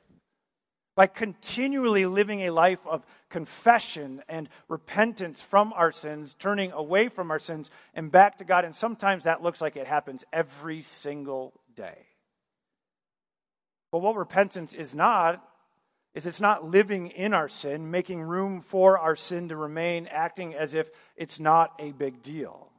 by 1.00 1.08
continually 1.08 2.06
living 2.06 2.42
a 2.42 2.50
life 2.50 2.86
of 2.86 3.06
confession 3.30 4.22
and 4.28 4.50
repentance 4.68 5.40
from 5.40 5.72
our 5.72 5.94
sins, 5.94 6.36
turning 6.38 6.74
away 6.74 7.08
from 7.08 7.32
our 7.32 7.40
sins 7.40 7.72
and 7.94 8.12
back 8.12 8.38
to 8.38 8.44
God. 8.44 8.66
And 8.66 8.76
sometimes 8.76 9.24
that 9.24 9.42
looks 9.42 9.62
like 9.62 9.78
it 9.78 9.88
happens 9.88 10.26
every 10.34 10.82
single 10.82 11.54
day. 11.74 12.00
But 13.94 14.00
what 14.00 14.18
repentance 14.18 14.74
is 14.74 14.94
not, 14.94 15.42
is 16.16 16.28
it's 16.28 16.42
not 16.42 16.66
living 16.66 17.08
in 17.08 17.34
our 17.34 17.48
sin, 17.48 17.90
making 17.90 18.20
room 18.20 18.60
for 18.60 19.00
our 19.00 19.16
sin 19.16 19.48
to 19.48 19.56
remain, 19.56 20.06
acting 20.12 20.54
as 20.54 20.74
if 20.74 20.90
it's 21.16 21.40
not 21.40 21.72
a 21.80 21.94
big 21.94 22.22
deal. 22.22 22.74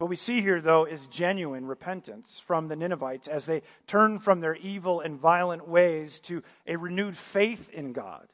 What 0.00 0.08
we 0.08 0.16
see 0.16 0.40
here, 0.40 0.62
though, 0.62 0.86
is 0.86 1.06
genuine 1.06 1.66
repentance 1.66 2.40
from 2.42 2.68
the 2.68 2.74
Ninevites 2.74 3.28
as 3.28 3.44
they 3.44 3.60
turn 3.86 4.18
from 4.18 4.40
their 4.40 4.54
evil 4.54 5.02
and 5.02 5.20
violent 5.20 5.68
ways 5.68 6.20
to 6.20 6.42
a 6.66 6.76
renewed 6.76 7.18
faith 7.18 7.68
in 7.68 7.92
God, 7.92 8.26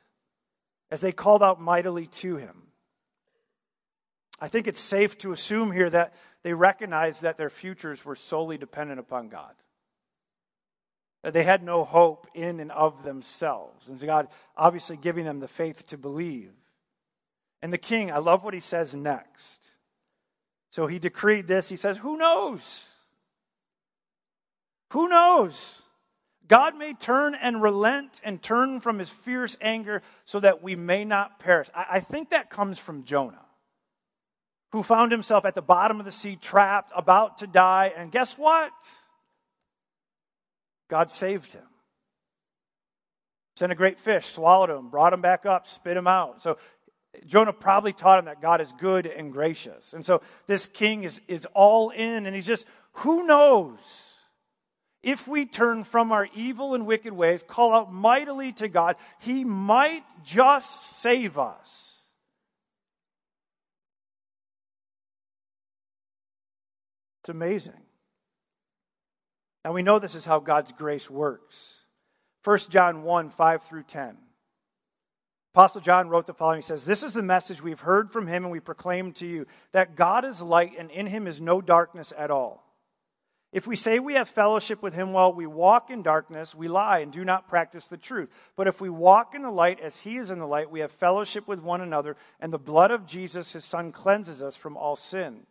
as 0.93 1.01
they 1.01 1.11
called 1.11 1.43
out 1.43 1.61
mightily 1.61 2.07
to 2.07 2.37
Him. 2.37 2.69
I 4.41 4.47
think 4.47 4.69
it's 4.69 4.79
safe 4.79 5.19
to 5.19 5.33
assume 5.33 5.73
here 5.73 5.91
that 5.91 6.15
they 6.45 6.55
recognized 6.55 7.23
that 7.23 7.37
their 7.37 7.51
futures 7.51 8.05
were 8.05 8.15
solely 8.15 8.59
dependent 8.59 9.01
upon 9.01 9.29
God. 9.29 9.57
That 11.25 11.33
they 11.33 11.43
had 11.43 11.65
no 11.65 11.83
hope 11.83 12.29
in 12.33 12.61
and 12.61 12.71
of 12.71 13.03
themselves. 13.03 13.89
And 13.89 13.99
so 13.99 14.07
God 14.07 14.29
obviously 14.57 14.97
giving 14.97 15.25
them 15.25 15.41
the 15.41 15.49
faith 15.49 15.85
to 15.89 15.99
believe. 15.99 16.53
And 17.61 17.73
the 17.73 17.77
king, 17.77 18.13
I 18.13 18.19
love 18.19 18.45
what 18.45 18.55
he 18.55 18.61
says 18.61 18.95
next. 18.95 19.76
So 20.77 20.87
he 20.87 20.99
decreed 20.99 21.47
this. 21.47 21.71
He 21.71 21.77
says, 21.77 21.97
Who 21.97 22.19
knows? 22.19 22.91
Who 24.91 25.09
knows? 25.09 25.81
God 26.49 26.77
may 26.77 26.93
turn 26.93 27.35
and 27.35 27.63
relent 27.63 28.21
and 28.23 28.43
turn 28.43 28.81
from 28.81 28.99
his 28.99 29.09
fierce 29.09 29.57
anger 29.63 30.03
so 30.27 30.39
that 30.39 30.63
we 30.63 30.77
may 30.77 31.07
not 31.07 31.41
perish. 31.41 31.71
I, 31.75 31.87
I, 31.93 32.01
think 32.01 32.29
that 32.29 32.51
comes 32.51 32.79
from 32.79 33.05
Jonah, 33.05 33.47
who 34.73 34.83
found 34.83 35.13
himself 35.13 35.47
at 35.47 35.55
the 35.55 35.63
bottom 35.63 35.99
of 35.99 36.05
the 36.05 36.13
sea, 36.13 36.37
trapped, 36.37 36.93
about 36.95 37.39
to 37.39 37.47
die. 37.47 37.95
And 37.97 38.13
guess 38.13 38.37
what? 38.37 38.71
God 40.91 41.11
saved 41.11 41.55
him. 41.55 41.65
Sent 43.57 43.73
a 43.73 43.75
great 43.75 43.99
fish, 43.99 44.27
swallowed 44.27 44.69
him, 44.69 44.91
brought 44.91 45.15
him 45.15 45.23
back 45.23 45.47
up, 45.47 45.67
spit 45.67 45.97
him 45.97 46.07
out. 46.07 46.43
So 46.43 46.59
Jonah 47.27 47.53
probably 47.53 47.93
taught 47.93 48.19
him 48.19 48.25
that 48.27 48.43
God 48.43 48.61
is 48.61 48.73
good 48.73 49.07
and 49.07 49.33
gracious. 49.33 49.93
And 49.93 50.05
so 50.05 50.23
this 50.47 50.67
king 50.67 51.05
is, 51.05 51.21
is 51.29 51.47
all 51.55 51.91
in, 51.91 52.27
and 52.27 52.35
he's 52.35 52.47
just, 52.47 52.67
who 52.93 53.27
knows? 53.27 54.15
If 55.03 55.29
we 55.29 55.47
turn 55.47 55.85
from 55.85 56.11
our 56.11 56.29
evil 56.35 56.75
and 56.75 56.87
wicked 56.87 57.13
ways, 57.13 57.45
call 57.47 57.73
out 57.73 57.93
mightily 57.93 58.53
to 58.55 58.69
God, 58.69 58.97
he 59.21 59.45
might 59.45 60.05
just 60.25 60.99
save 60.99 61.39
us. 61.39 62.05
It's 67.21 67.29
amazing. 67.29 67.83
Now 69.65 69.73
we 69.73 69.83
know 69.83 69.99
this 69.99 70.15
is 70.15 70.27
how 70.27 70.39
God's 70.39 70.73
grace 70.73 71.11
works. 71.11 71.81
1 72.45 72.59
John 72.71 73.03
1 73.03 73.31
5 73.31 73.63
through 73.65 73.83
10. 73.83 74.17
Apostle 75.57 75.81
John 75.81 76.11
wrote 76.11 76.27
the 76.27 76.35
following 76.35 76.59
He 76.59 76.63
says, 76.63 76.85
This 76.85 77.03
is 77.03 77.15
the 77.15 77.23
message 77.23 77.63
we've 77.63 77.81
heard 77.81 78.11
from 78.11 78.27
him 78.27 78.45
and 78.45 78.53
we 78.53 78.61
proclaim 78.61 79.15
to 79.15 79.27
you 79.27 79.47
that 79.73 79.97
God 79.97 80.27
is 80.27 80.43
light 80.43 80.73
and 80.79 80.91
in 80.91 81.07
him 81.07 81.27
is 81.27 81.41
no 81.41 81.63
darkness 81.63 82.13
at 82.19 82.31
all. 82.31 82.63
If 83.53 83.67
we 83.67 83.75
say 83.75 83.99
we 83.99 84.17
have 84.17 84.29
fellowship 84.29 84.83
with 84.83 84.93
him 84.93 85.15
while 85.15 85.33
we 85.33 85.47
walk 85.47 85.89
in 85.89 86.03
darkness, 86.03 86.55
we 86.55 86.69
lie 86.69 86.99
and 86.99 87.11
do 87.11 87.25
not 87.25 87.49
practice 87.49 87.89
the 87.89 87.97
truth. 87.97 88.29
But 88.55 88.67
if 88.67 88.83
we 88.83 88.91
walk 88.91 89.35
in 89.35 89.41
the 89.41 89.51
light 89.51 89.81
as 89.81 90.01
he 90.01 90.19
is 90.19 90.31
in 90.31 90.41
the 90.41 90.47
light, 90.47 90.71
we 90.71 90.81
have 90.81 90.93
fellowship 90.93 91.49
with 91.49 91.61
one 91.61 91.81
another, 91.81 92.19
and 92.39 92.53
the 92.53 92.59
blood 92.59 92.91
of 92.91 93.07
Jesus, 93.07 93.53
his 93.53 93.65
son, 93.65 93.93
cleanses 93.93 94.43
us 94.43 94.57
from 94.57 94.77
all 94.77 94.95
sin. 94.95 95.47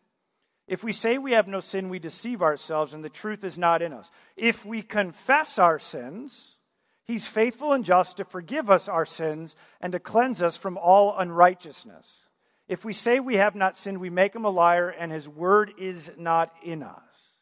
If 0.68 0.84
we 0.84 0.92
say 0.92 1.18
we 1.18 1.32
have 1.32 1.48
no 1.48 1.62
sin, 1.62 1.90
we 1.90 1.98
deceive 1.98 2.44
ourselves, 2.44 2.94
and 2.94 3.04
the 3.04 3.10
truth 3.10 3.44
is 3.44 3.58
not 3.58 3.82
in 3.82 3.92
us. 3.92 4.12
If 4.38 4.68
we 4.68 4.84
confess 4.84 5.58
our 5.58 5.80
sins, 5.80 6.60
He's 7.06 7.28
faithful 7.28 7.72
and 7.72 7.86
just 7.86 8.18
to 8.18 8.26
forgive 8.26 8.70
us 8.70 8.88
our 8.88 9.06
sins 9.06 9.56
and 9.80 9.94
to 9.94 10.00
cleanse 10.00 10.42
us 10.42 10.58
from 10.58 10.78
all 10.78 11.18
unrighteousness. 11.18 12.28
If 12.68 12.84
we 12.84 12.94
say 12.94 13.20
we 13.20 13.36
have 13.36 13.56
not 13.56 13.78
sinned, 13.78 14.00
we 14.00 14.10
make 14.10 14.36
him 14.36 14.44
a 14.44 14.50
liar, 14.50 14.90
and 14.90 15.12
his 15.12 15.30
word 15.30 15.74
is 15.78 16.12
not 16.18 16.52
in 16.64 16.82
us. 16.82 17.40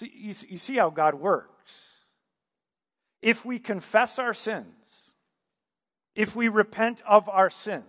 So 0.00 0.06
you, 0.06 0.34
you 0.48 0.58
see 0.58 0.76
how 0.76 0.90
God 0.90 1.14
works. 1.14 1.92
If 3.22 3.44
we 3.44 3.60
confess 3.60 4.18
our 4.18 4.34
sins, 4.34 5.12
if 6.16 6.34
we 6.34 6.48
repent 6.48 7.00
of 7.06 7.28
our 7.28 7.50
sins, 7.50 7.84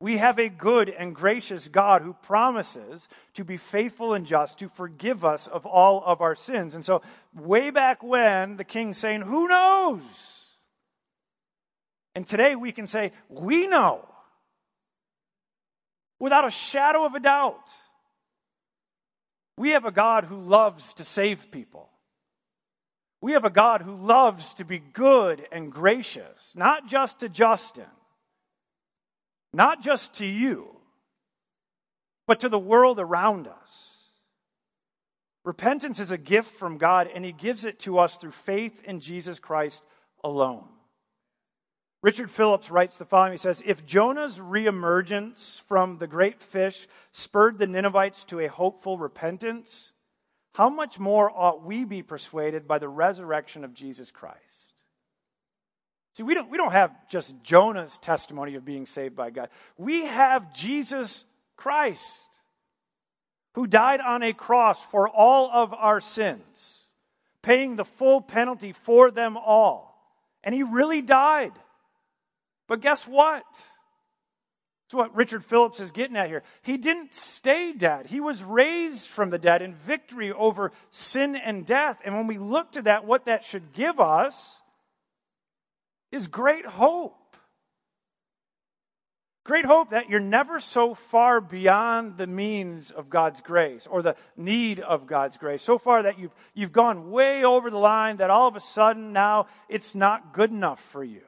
we 0.00 0.16
have 0.16 0.38
a 0.38 0.48
good 0.48 0.88
and 0.88 1.14
gracious 1.14 1.68
God 1.68 2.00
who 2.00 2.14
promises 2.14 3.06
to 3.34 3.44
be 3.44 3.58
faithful 3.58 4.14
and 4.14 4.24
just 4.24 4.58
to 4.58 4.68
forgive 4.68 5.26
us 5.26 5.46
of 5.46 5.66
all 5.66 6.02
of 6.04 6.22
our 6.22 6.34
sins. 6.34 6.74
And 6.74 6.84
so, 6.84 7.02
way 7.34 7.70
back 7.70 8.02
when, 8.02 8.56
the 8.56 8.64
king's 8.64 8.96
saying, 8.96 9.20
Who 9.20 9.46
knows? 9.46 10.46
And 12.14 12.26
today 12.26 12.56
we 12.56 12.72
can 12.72 12.86
say, 12.86 13.12
We 13.28 13.66
know. 13.68 14.08
Without 16.18 16.46
a 16.46 16.50
shadow 16.50 17.04
of 17.04 17.14
a 17.14 17.20
doubt. 17.20 17.70
We 19.58 19.70
have 19.70 19.84
a 19.84 19.92
God 19.92 20.24
who 20.24 20.40
loves 20.40 20.94
to 20.94 21.04
save 21.04 21.50
people. 21.50 21.90
We 23.20 23.32
have 23.32 23.44
a 23.44 23.50
God 23.50 23.82
who 23.82 23.94
loves 23.94 24.54
to 24.54 24.64
be 24.64 24.78
good 24.78 25.46
and 25.52 25.70
gracious, 25.70 26.54
not 26.56 26.86
just 26.86 27.20
to 27.20 27.28
Justin 27.28 27.84
not 29.52 29.82
just 29.82 30.14
to 30.14 30.26
you, 30.26 30.76
but 32.26 32.40
to 32.40 32.48
the 32.48 32.58
world 32.58 32.98
around 32.98 33.48
us. 33.48 33.96
Repentance 35.44 35.98
is 35.98 36.10
a 36.10 36.18
gift 36.18 36.50
from 36.50 36.78
God, 36.78 37.08
and 37.12 37.24
He 37.24 37.32
gives 37.32 37.64
it 37.64 37.78
to 37.80 37.98
us 37.98 38.16
through 38.16 38.30
faith 38.32 38.82
in 38.84 39.00
Jesus 39.00 39.38
Christ 39.38 39.82
alone. 40.22 40.68
Richard 42.02 42.30
Phillips 42.30 42.70
writes 42.70 42.96
the 42.96 43.04
following 43.04 43.32
He 43.32 43.38
says, 43.38 43.62
If 43.66 43.84
Jonah's 43.84 44.38
reemergence 44.38 45.60
from 45.62 45.98
the 45.98 46.06
great 46.06 46.40
fish 46.40 46.86
spurred 47.12 47.58
the 47.58 47.66
Ninevites 47.66 48.24
to 48.24 48.40
a 48.40 48.48
hopeful 48.48 48.96
repentance, 48.98 49.92
how 50.54 50.68
much 50.68 50.98
more 50.98 51.30
ought 51.30 51.64
we 51.64 51.84
be 51.84 52.02
persuaded 52.02 52.66
by 52.66 52.78
the 52.78 52.88
resurrection 52.88 53.64
of 53.64 53.74
Jesus 53.74 54.10
Christ? 54.10 54.69
See, 56.20 56.24
we 56.24 56.34
don't, 56.34 56.50
we 56.50 56.58
don't 56.58 56.72
have 56.72 56.92
just 57.08 57.42
Jonah's 57.42 57.96
testimony 57.96 58.54
of 58.54 58.62
being 58.62 58.84
saved 58.84 59.16
by 59.16 59.30
God. 59.30 59.48
We 59.78 60.04
have 60.04 60.52
Jesus 60.52 61.24
Christ, 61.56 62.28
who 63.54 63.66
died 63.66 64.00
on 64.02 64.22
a 64.22 64.34
cross 64.34 64.84
for 64.84 65.08
all 65.08 65.50
of 65.50 65.72
our 65.72 65.98
sins, 65.98 66.88
paying 67.40 67.76
the 67.76 67.86
full 67.86 68.20
penalty 68.20 68.72
for 68.72 69.10
them 69.10 69.38
all. 69.38 70.14
And 70.44 70.54
he 70.54 70.62
really 70.62 71.00
died. 71.00 71.52
But 72.68 72.82
guess 72.82 73.06
what? 73.06 73.46
That's 73.54 74.92
what 74.92 75.16
Richard 75.16 75.42
Phillips 75.42 75.80
is 75.80 75.90
getting 75.90 76.18
at 76.18 76.28
here. 76.28 76.42
He 76.60 76.76
didn't 76.76 77.14
stay 77.14 77.72
dead. 77.72 78.08
He 78.08 78.20
was 78.20 78.44
raised 78.44 79.08
from 79.08 79.30
the 79.30 79.38
dead 79.38 79.62
in 79.62 79.74
victory 79.74 80.32
over 80.32 80.70
sin 80.90 81.34
and 81.34 81.64
death. 81.64 81.98
And 82.04 82.14
when 82.14 82.26
we 82.26 82.36
look 82.36 82.72
to 82.72 82.82
that, 82.82 83.06
what 83.06 83.24
that 83.24 83.42
should 83.42 83.72
give 83.72 83.98
us 83.98 84.59
is 86.12 86.26
great 86.26 86.66
hope. 86.66 87.16
Great 89.44 89.64
hope 89.64 89.90
that 89.90 90.08
you're 90.08 90.20
never 90.20 90.60
so 90.60 90.94
far 90.94 91.40
beyond 91.40 92.16
the 92.16 92.26
means 92.26 92.90
of 92.90 93.08
God's 93.08 93.40
grace 93.40 93.86
or 93.86 94.02
the 94.02 94.14
need 94.36 94.80
of 94.80 95.06
God's 95.06 95.38
grace. 95.38 95.62
So 95.62 95.78
far 95.78 96.02
that 96.02 96.18
you've, 96.18 96.34
you've 96.54 96.72
gone 96.72 97.10
way 97.10 97.42
over 97.42 97.70
the 97.70 97.78
line 97.78 98.18
that 98.18 98.30
all 98.30 98.46
of 98.46 98.54
a 98.54 98.60
sudden 98.60 99.12
now 99.12 99.46
it's 99.68 99.94
not 99.94 100.34
good 100.34 100.50
enough 100.50 100.80
for 100.80 101.02
you. 101.02 101.22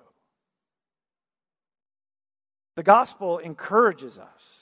The 2.76 2.82
gospel 2.82 3.38
encourages 3.38 4.18
us 4.18 4.61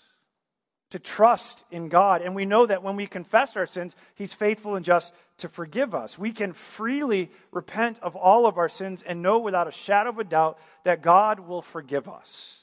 to 0.91 0.99
trust 0.99 1.65
in 1.71 1.89
God. 1.89 2.23
And 2.23 2.35
we 2.35 2.45
know 2.45 2.67
that 2.67 2.83
when 2.83 2.97
we 2.97 3.07
confess 3.07 3.57
our 3.57 3.67
sins, 3.67 3.97
He's 4.15 4.35
faithful 4.35 4.75
and 4.75 4.85
just 4.85 5.15
to 5.39 5.49
forgive 5.49 5.95
us. 5.95 6.19
We 6.19 6.33
can 6.33 6.53
freely 6.53 7.31
repent 7.53 7.99
of 8.03 8.17
all 8.17 8.47
of 8.47 8.59
our 8.59 8.69
sins 8.69 9.03
and 9.03 9.23
know 9.23 9.39
without 9.39 9.69
a 9.69 9.73
shadow 9.73 10.11
of 10.11 10.19
a 10.19 10.25
doubt 10.25 10.59
that 10.85 11.03
God 11.03 11.41
will 11.41 11.63
forgive 11.63 12.09
us 12.09 12.59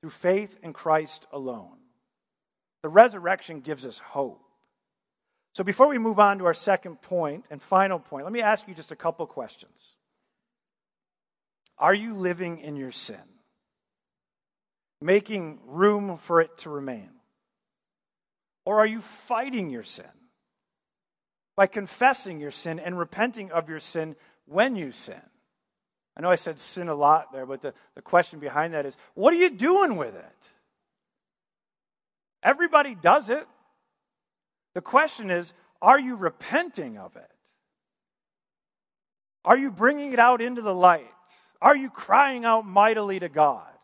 through 0.00 0.10
faith 0.10 0.58
in 0.62 0.72
Christ 0.72 1.26
alone. 1.32 1.78
The 2.82 2.88
resurrection 2.88 3.60
gives 3.60 3.84
us 3.84 3.98
hope. 3.98 4.42
So 5.54 5.64
before 5.64 5.88
we 5.88 5.98
move 5.98 6.20
on 6.20 6.38
to 6.38 6.46
our 6.46 6.54
second 6.54 7.02
point 7.02 7.46
and 7.50 7.60
final 7.60 7.98
point, 7.98 8.24
let 8.24 8.32
me 8.32 8.40
ask 8.40 8.68
you 8.68 8.74
just 8.74 8.92
a 8.92 8.96
couple 8.96 9.26
questions. 9.26 9.96
Are 11.78 11.94
you 11.94 12.14
living 12.14 12.58
in 12.58 12.76
your 12.76 12.92
sin? 12.92 13.37
Making 15.00 15.60
room 15.66 16.16
for 16.16 16.40
it 16.40 16.56
to 16.58 16.70
remain? 16.70 17.10
Or 18.64 18.80
are 18.80 18.86
you 18.86 19.00
fighting 19.00 19.70
your 19.70 19.82
sin 19.82 20.04
by 21.56 21.66
confessing 21.66 22.40
your 22.40 22.50
sin 22.50 22.78
and 22.78 22.98
repenting 22.98 23.50
of 23.50 23.68
your 23.68 23.80
sin 23.80 24.16
when 24.46 24.76
you 24.76 24.92
sin? 24.92 25.20
I 26.16 26.20
know 26.20 26.30
I 26.30 26.36
said 26.36 26.58
sin 26.58 26.88
a 26.88 26.94
lot 26.94 27.32
there, 27.32 27.46
but 27.46 27.62
the, 27.62 27.72
the 27.94 28.02
question 28.02 28.40
behind 28.40 28.74
that 28.74 28.84
is 28.84 28.96
what 29.14 29.32
are 29.32 29.38
you 29.38 29.50
doing 29.50 29.96
with 29.96 30.16
it? 30.16 30.52
Everybody 32.42 32.94
does 32.94 33.30
it. 33.30 33.46
The 34.74 34.80
question 34.80 35.30
is 35.30 35.54
are 35.80 35.98
you 35.98 36.16
repenting 36.16 36.98
of 36.98 37.16
it? 37.16 37.30
Are 39.44 39.56
you 39.56 39.70
bringing 39.70 40.12
it 40.12 40.18
out 40.18 40.42
into 40.42 40.60
the 40.60 40.74
light? 40.74 41.06
Are 41.62 41.76
you 41.76 41.88
crying 41.88 42.44
out 42.44 42.66
mightily 42.66 43.20
to 43.20 43.28
God? 43.28 43.77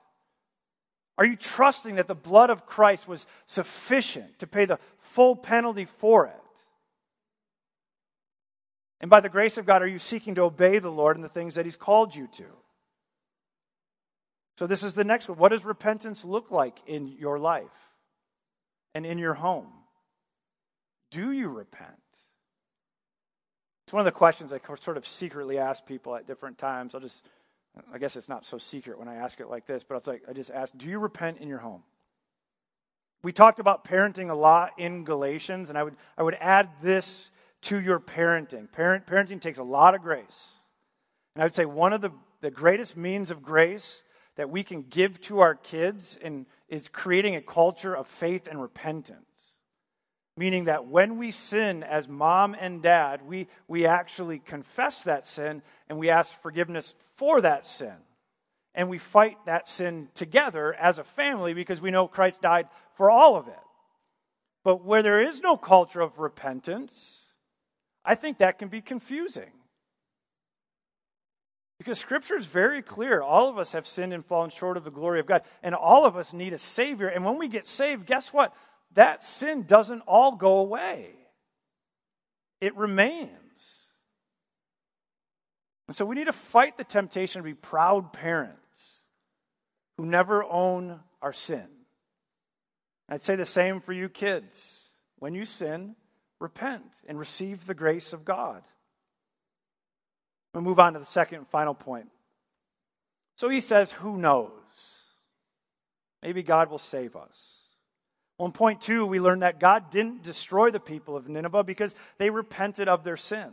Are 1.16 1.24
you 1.24 1.36
trusting 1.36 1.94
that 1.94 2.08
the 2.08 2.14
blood 2.14 2.50
of 2.50 2.66
Christ 2.66 3.06
was 3.06 3.26
sufficient 3.46 4.38
to 4.40 4.46
pay 4.46 4.64
the 4.64 4.78
full 4.98 5.36
penalty 5.36 5.84
for 5.84 6.26
it? 6.26 6.34
And 9.00 9.10
by 9.10 9.20
the 9.20 9.28
grace 9.28 9.58
of 9.58 9.66
God, 9.66 9.82
are 9.82 9.86
you 9.86 9.98
seeking 9.98 10.34
to 10.36 10.42
obey 10.42 10.78
the 10.78 10.90
Lord 10.90 11.16
in 11.16 11.22
the 11.22 11.28
things 11.28 11.54
that 11.54 11.66
He's 11.66 11.76
called 11.76 12.14
you 12.14 12.26
to? 12.32 12.44
So, 14.58 14.66
this 14.66 14.82
is 14.82 14.94
the 14.94 15.04
next 15.04 15.28
one. 15.28 15.38
What 15.38 15.50
does 15.50 15.64
repentance 15.64 16.24
look 16.24 16.50
like 16.50 16.78
in 16.86 17.08
your 17.08 17.38
life 17.38 17.64
and 18.94 19.04
in 19.04 19.18
your 19.18 19.34
home? 19.34 19.68
Do 21.10 21.32
you 21.32 21.48
repent? 21.48 21.90
It's 23.86 23.92
one 23.92 24.00
of 24.00 24.06
the 24.06 24.12
questions 24.12 24.52
I 24.52 24.60
sort 24.80 24.96
of 24.96 25.06
secretly 25.06 25.58
ask 25.58 25.84
people 25.84 26.16
at 26.16 26.26
different 26.26 26.56
times. 26.56 26.94
I'll 26.94 27.00
just 27.00 27.24
I 27.92 27.98
guess 27.98 28.16
it's 28.16 28.28
not 28.28 28.44
so 28.44 28.58
secret 28.58 28.98
when 28.98 29.08
I 29.08 29.16
ask 29.16 29.40
it 29.40 29.48
like 29.48 29.66
this, 29.66 29.84
but 29.84 29.96
it's 29.96 30.06
like 30.06 30.22
I 30.28 30.32
just 30.32 30.50
ask, 30.50 30.72
do 30.76 30.88
you 30.88 30.98
repent 30.98 31.38
in 31.38 31.48
your 31.48 31.58
home? 31.58 31.82
We 33.22 33.32
talked 33.32 33.58
about 33.58 33.84
parenting 33.84 34.30
a 34.30 34.34
lot 34.34 34.72
in 34.78 35.04
Galatians, 35.04 35.70
and 35.70 35.78
I 35.78 35.82
would 35.82 35.96
I 36.16 36.22
would 36.22 36.36
add 36.40 36.68
this 36.82 37.30
to 37.62 37.80
your 37.80 37.98
parenting. 37.98 38.70
Parent, 38.70 39.06
parenting 39.06 39.40
takes 39.40 39.58
a 39.58 39.64
lot 39.64 39.94
of 39.94 40.02
grace. 40.02 40.56
And 41.34 41.42
I 41.42 41.46
would 41.46 41.54
say 41.54 41.64
one 41.64 41.92
of 41.92 42.00
the, 42.00 42.10
the 42.40 42.50
greatest 42.50 42.96
means 42.96 43.30
of 43.30 43.42
grace 43.42 44.04
that 44.36 44.50
we 44.50 44.62
can 44.62 44.82
give 44.82 45.20
to 45.22 45.40
our 45.40 45.54
kids 45.54 46.18
in, 46.20 46.46
is 46.68 46.88
creating 46.88 47.36
a 47.36 47.40
culture 47.40 47.94
of 47.94 48.06
faith 48.06 48.46
and 48.46 48.60
repentance. 48.60 49.18
Meaning 50.36 50.64
that 50.64 50.86
when 50.86 51.16
we 51.16 51.30
sin 51.30 51.84
as 51.84 52.08
mom 52.08 52.56
and 52.58 52.82
dad, 52.82 53.22
we, 53.22 53.46
we 53.68 53.86
actually 53.86 54.40
confess 54.40 55.04
that 55.04 55.26
sin 55.26 55.62
and 55.88 55.98
we 55.98 56.10
ask 56.10 56.40
forgiveness 56.42 56.94
for 57.14 57.40
that 57.40 57.66
sin. 57.66 57.94
And 58.74 58.88
we 58.88 58.98
fight 58.98 59.36
that 59.46 59.68
sin 59.68 60.08
together 60.14 60.74
as 60.74 60.98
a 60.98 61.04
family 61.04 61.54
because 61.54 61.80
we 61.80 61.92
know 61.92 62.08
Christ 62.08 62.42
died 62.42 62.66
for 62.96 63.10
all 63.10 63.36
of 63.36 63.46
it. 63.46 63.54
But 64.64 64.84
where 64.84 65.02
there 65.02 65.22
is 65.22 65.40
no 65.40 65.56
culture 65.56 66.00
of 66.00 66.18
repentance, 66.18 67.30
I 68.04 68.16
think 68.16 68.38
that 68.38 68.58
can 68.58 68.68
be 68.68 68.80
confusing. 68.80 69.52
Because 71.78 71.98
Scripture 71.98 72.36
is 72.36 72.46
very 72.46 72.82
clear. 72.82 73.20
All 73.20 73.48
of 73.48 73.58
us 73.58 73.72
have 73.72 73.86
sinned 73.86 74.12
and 74.12 74.24
fallen 74.24 74.50
short 74.50 74.76
of 74.76 74.84
the 74.84 74.90
glory 74.90 75.20
of 75.20 75.26
God. 75.26 75.42
And 75.62 75.74
all 75.74 76.06
of 76.06 76.16
us 76.16 76.32
need 76.32 76.52
a 76.52 76.58
Savior. 76.58 77.08
And 77.08 77.24
when 77.24 77.38
we 77.38 77.46
get 77.46 77.66
saved, 77.66 78.06
guess 78.06 78.32
what? 78.32 78.54
That 78.94 79.22
sin 79.22 79.64
doesn't 79.64 80.02
all 80.02 80.36
go 80.36 80.58
away, 80.58 81.10
it 82.60 82.76
remains. 82.76 83.30
And 85.86 85.96
so 85.96 86.06
we 86.06 86.16
need 86.16 86.26
to 86.26 86.32
fight 86.32 86.76
the 86.76 86.84
temptation 86.84 87.40
to 87.40 87.44
be 87.44 87.54
proud 87.54 88.12
parents 88.12 89.00
who 89.98 90.06
never 90.06 90.42
own 90.42 91.00
our 91.20 91.32
sin. 91.32 91.66
I'd 93.08 93.22
say 93.22 93.36
the 93.36 93.44
same 93.44 93.80
for 93.80 93.92
you 93.92 94.08
kids. 94.08 94.88
When 95.18 95.34
you 95.34 95.44
sin, 95.44 95.96
repent 96.40 96.84
and 97.06 97.18
receive 97.18 97.66
the 97.66 97.74
grace 97.74 98.12
of 98.12 98.24
God. 98.24 98.62
We'll 100.52 100.62
move 100.62 100.80
on 100.80 100.94
to 100.94 100.98
the 100.98 101.04
second 101.04 101.38
and 101.38 101.48
final 101.48 101.74
point. 101.74 102.08
So 103.36 103.48
he 103.48 103.60
says, 103.60 103.92
Who 103.92 104.16
knows? 104.16 104.50
Maybe 106.22 106.42
God 106.42 106.70
will 106.70 106.78
save 106.78 107.16
us. 107.16 107.63
On 108.38 108.50
point 108.50 108.80
two, 108.80 109.06
we 109.06 109.20
learn 109.20 109.40
that 109.40 109.60
God 109.60 109.90
didn't 109.90 110.22
destroy 110.22 110.70
the 110.70 110.80
people 110.80 111.16
of 111.16 111.28
Nineveh 111.28 111.62
because 111.62 111.94
they 112.18 112.30
repented 112.30 112.88
of 112.88 113.04
their 113.04 113.16
sins. 113.16 113.52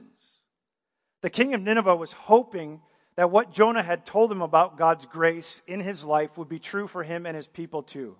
The 1.22 1.30
king 1.30 1.54
of 1.54 1.62
Nineveh 1.62 1.96
was 1.96 2.14
hoping 2.14 2.82
that 3.16 3.30
what 3.30 3.52
Jonah 3.52 3.84
had 3.84 4.06
told 4.06 4.32
him 4.32 4.42
about 4.42 4.78
God's 4.78 5.06
grace 5.06 5.62
in 5.68 5.82
his 5.82 6.04
life 6.04 6.38
would 6.38 6.50
be 6.50 6.60
true 6.60 6.88
for 6.88 7.04
him 7.04 7.26
and 7.26 7.36
his 7.36 7.48
people 7.48 7.84
too. 7.84 8.16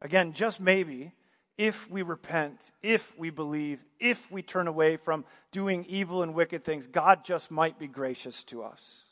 Again, 0.00 0.32
just 0.32 0.60
maybe, 0.60 1.12
if 1.58 1.90
we 1.90 2.00
repent, 2.00 2.58
if 2.82 3.16
we 3.18 3.28
believe, 3.28 3.84
if 3.98 4.30
we 4.32 4.40
turn 4.40 4.66
away 4.66 4.96
from 4.96 5.26
doing 5.52 5.84
evil 5.88 6.22
and 6.22 6.32
wicked 6.32 6.64
things, 6.64 6.86
God 6.86 7.22
just 7.22 7.50
might 7.50 7.78
be 7.78 7.86
gracious 7.86 8.42
to 8.44 8.62
us. 8.62 9.04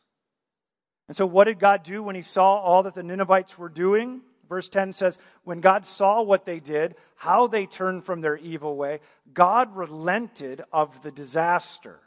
And 1.09 1.17
so, 1.17 1.27
what 1.27 1.45
did 1.45 1.59
God 1.59 1.83
do 1.83 2.03
when 2.03 2.17
he 2.17 2.23
saw 2.23 2.57
all 2.57 2.83
that 2.85 2.95
the 2.95 3.03
Ninevites 3.03 3.59
were 3.59 3.69
doing? 3.69 4.23
Verse 4.49 4.69
10 4.69 4.93
says, 4.93 5.19
When 5.45 5.61
God 5.61 5.85
saw 5.85 6.23
what 6.23 6.45
they 6.45 6.61
did, 6.61 6.95
how 7.17 7.47
they 7.47 7.67
turned 7.67 8.05
from 8.05 8.21
their 8.21 8.37
evil 8.37 8.77
way, 8.77 9.01
God 9.33 9.77
relented 9.77 10.63
of 10.73 11.03
the 11.03 11.11
disaster 11.11 12.01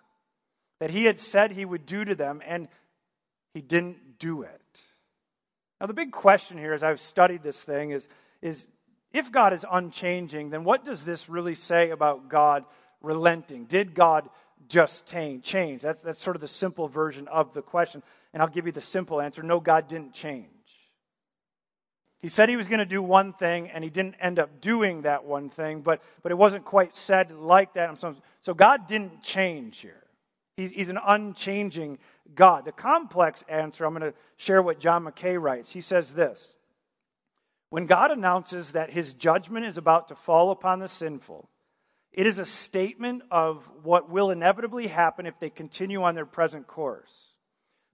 that 0.80 0.90
he 0.90 1.06
had 1.06 1.20
said 1.20 1.52
he 1.52 1.66
would 1.66 1.86
do 1.86 2.04
to 2.04 2.16
them, 2.16 2.42
and 2.46 2.68
he 3.54 3.62
didn't 3.62 4.18
do 4.18 4.42
it. 4.42 4.82
Now, 5.80 5.88
the 5.88 5.94
big 5.94 6.12
question 6.12 6.58
here 6.58 6.74
as 6.74 6.84
I've 6.84 7.00
studied 7.00 7.44
this 7.44 7.62
thing 7.62 7.92
is, 7.92 8.08
is 8.42 8.68
if 9.14 9.32
God 9.32 9.54
is 9.54 9.66
unchanging, 9.70 10.50
then 10.50 10.64
what 10.64 10.84
does 10.86 11.04
this 11.04 11.30
really 11.30 11.56
say 11.56 11.90
about 11.90 12.30
God 12.30 12.66
relenting? 13.02 13.66
Did 13.66 13.94
God 13.94 14.30
just 14.70 15.06
change? 15.06 15.82
That's, 15.82 16.02
that's 16.02 16.22
sort 16.22 16.36
of 16.36 16.42
the 16.42 16.48
simple 16.48 16.88
version 16.88 17.28
of 17.28 17.54
the 17.54 17.62
question. 17.62 18.02
And 18.34 18.42
I'll 18.42 18.50
give 18.50 18.66
you 18.66 18.72
the 18.72 18.82
simple 18.82 19.22
answer 19.22 19.44
no, 19.44 19.60
God 19.60 19.88
didn't 19.88 20.14
change. 20.14 20.48
He 22.22 22.30
said 22.30 22.50
he 22.50 22.58
was 22.58 22.68
going 22.68 22.80
to 22.80 22.86
do 22.86 23.02
one 23.02 23.34
thing, 23.34 23.70
and 23.70 23.84
he 23.84 23.90
didn't 23.90 24.16
end 24.20 24.38
up 24.38 24.62
doing 24.62 25.02
that 25.02 25.26
one 25.26 25.50
thing, 25.50 25.82
but, 25.82 26.04
but 26.22 26.32
it 26.32 26.38
wasn't 26.38 26.66
quite 26.66 26.96
said 26.96 27.32
like 27.32 27.74
that. 27.74 28.00
So, 28.42 28.54
God 28.54 28.86
didn't 28.86 29.24
change 29.24 29.80
here. 29.80 30.04
He's, 30.56 30.72
he's 30.72 30.90
an 30.90 31.00
unchanging 31.04 31.98
God. 32.36 32.66
The 32.66 32.72
complex 32.72 33.44
answer, 33.48 33.86
I'm 33.86 33.96
going 33.96 34.12
to 34.12 34.18
share 34.38 34.62
what 34.62 34.80
John 34.80 35.04
Mackay 35.04 35.38
writes. 35.38 35.74
He 35.74 35.82
says 35.82 36.14
this 36.14 36.54
When 37.72 37.88
God 37.88 38.12
announces 38.12 38.74
that 38.74 38.92
his 38.92 39.14
judgment 39.14 39.66
is 39.66 39.78
about 39.78 40.08
to 40.10 40.16
fall 40.16 40.52
upon 40.52 40.80
the 40.80 40.88
sinful, 40.88 41.50
it 42.12 42.28
is 42.28 42.38
a 42.38 42.46
statement 42.46 43.24
of 43.32 43.70
what 43.82 44.10
will 44.10 44.30
inevitably 44.30 44.88
happen 44.88 45.26
if 45.26 45.40
they 45.40 45.50
continue 45.50 46.04
on 46.04 46.14
their 46.14 46.26
present 46.26 46.68
course. 46.68 47.34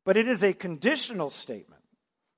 But 0.03 0.17
it 0.17 0.28
is 0.28 0.43
a 0.43 0.53
conditional 0.53 1.30
statement. 1.30 1.76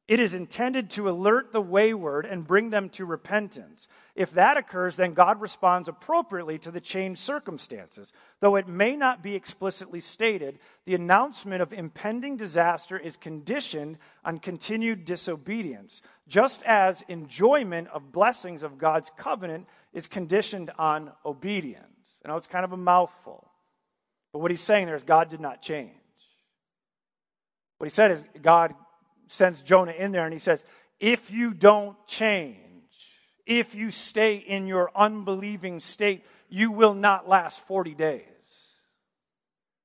It 0.09 0.19
is 0.19 0.33
intended 0.33 0.89
to 0.91 1.07
alert 1.07 1.51
the 1.51 1.61
wayward 1.61 2.25
and 2.25 2.47
bring 2.47 2.71
them 2.71 2.89
to 2.89 3.05
repentance. 3.05 3.87
If 4.15 4.31
that 4.31 4.57
occurs, 4.57 4.95
then 4.95 5.13
God 5.13 5.39
responds 5.39 5.87
appropriately 5.87 6.57
to 6.59 6.71
the 6.71 6.81
changed 6.81 7.21
circumstances. 7.21 8.11
Though 8.39 8.55
it 8.55 8.67
may 8.67 8.95
not 8.95 9.21
be 9.21 9.35
explicitly 9.35 9.99
stated, 9.99 10.57
the 10.85 10.95
announcement 10.95 11.61
of 11.61 11.71
impending 11.71 12.37
disaster 12.37 12.97
is 12.97 13.17
conditioned 13.17 13.99
on 14.25 14.39
continued 14.39 15.05
disobedience, 15.05 16.01
just 16.27 16.63
as 16.63 17.03
enjoyment 17.07 17.87
of 17.89 18.11
blessings 18.11 18.63
of 18.63 18.79
God's 18.79 19.11
covenant 19.15 19.67
is 19.93 20.07
conditioned 20.07 20.71
on 20.79 21.11
obedience. 21.23 21.85
I 22.25 22.29
know 22.29 22.37
it's 22.37 22.47
kind 22.47 22.65
of 22.65 22.73
a 22.73 22.77
mouthful, 22.77 23.47
but 24.33 24.39
what 24.39 24.49
he's 24.49 24.59
saying 24.59 24.87
there 24.87 24.95
is 24.95 25.03
God 25.03 25.29
did 25.29 25.39
not 25.39 25.61
change. 25.61 25.91
What 27.77 27.85
he 27.85 27.91
said 27.91 28.09
is 28.09 28.23
God 28.41 28.73
sends 29.31 29.61
Jonah 29.61 29.91
in 29.91 30.11
there 30.11 30.25
and 30.25 30.33
he 30.33 30.39
says, 30.39 30.65
If 30.99 31.31
you 31.31 31.53
don't 31.53 31.95
change, 32.07 32.57
if 33.45 33.75
you 33.75 33.91
stay 33.91 34.35
in 34.35 34.67
your 34.67 34.91
unbelieving 34.95 35.79
state, 35.79 36.23
you 36.49 36.71
will 36.71 36.93
not 36.93 37.29
last 37.29 37.65
40 37.65 37.95
days. 37.95 38.23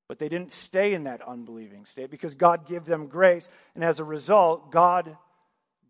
But 0.08 0.18
they 0.18 0.28
didn't 0.28 0.52
stay 0.52 0.92
in 0.92 1.04
that 1.04 1.26
unbelieving 1.26 1.86
state 1.86 2.10
because 2.10 2.34
God 2.34 2.66
gave 2.66 2.84
them 2.84 3.06
grace, 3.06 3.48
and 3.74 3.82
as 3.82 4.00
a 4.00 4.04
result, 4.04 4.70
God 4.70 5.16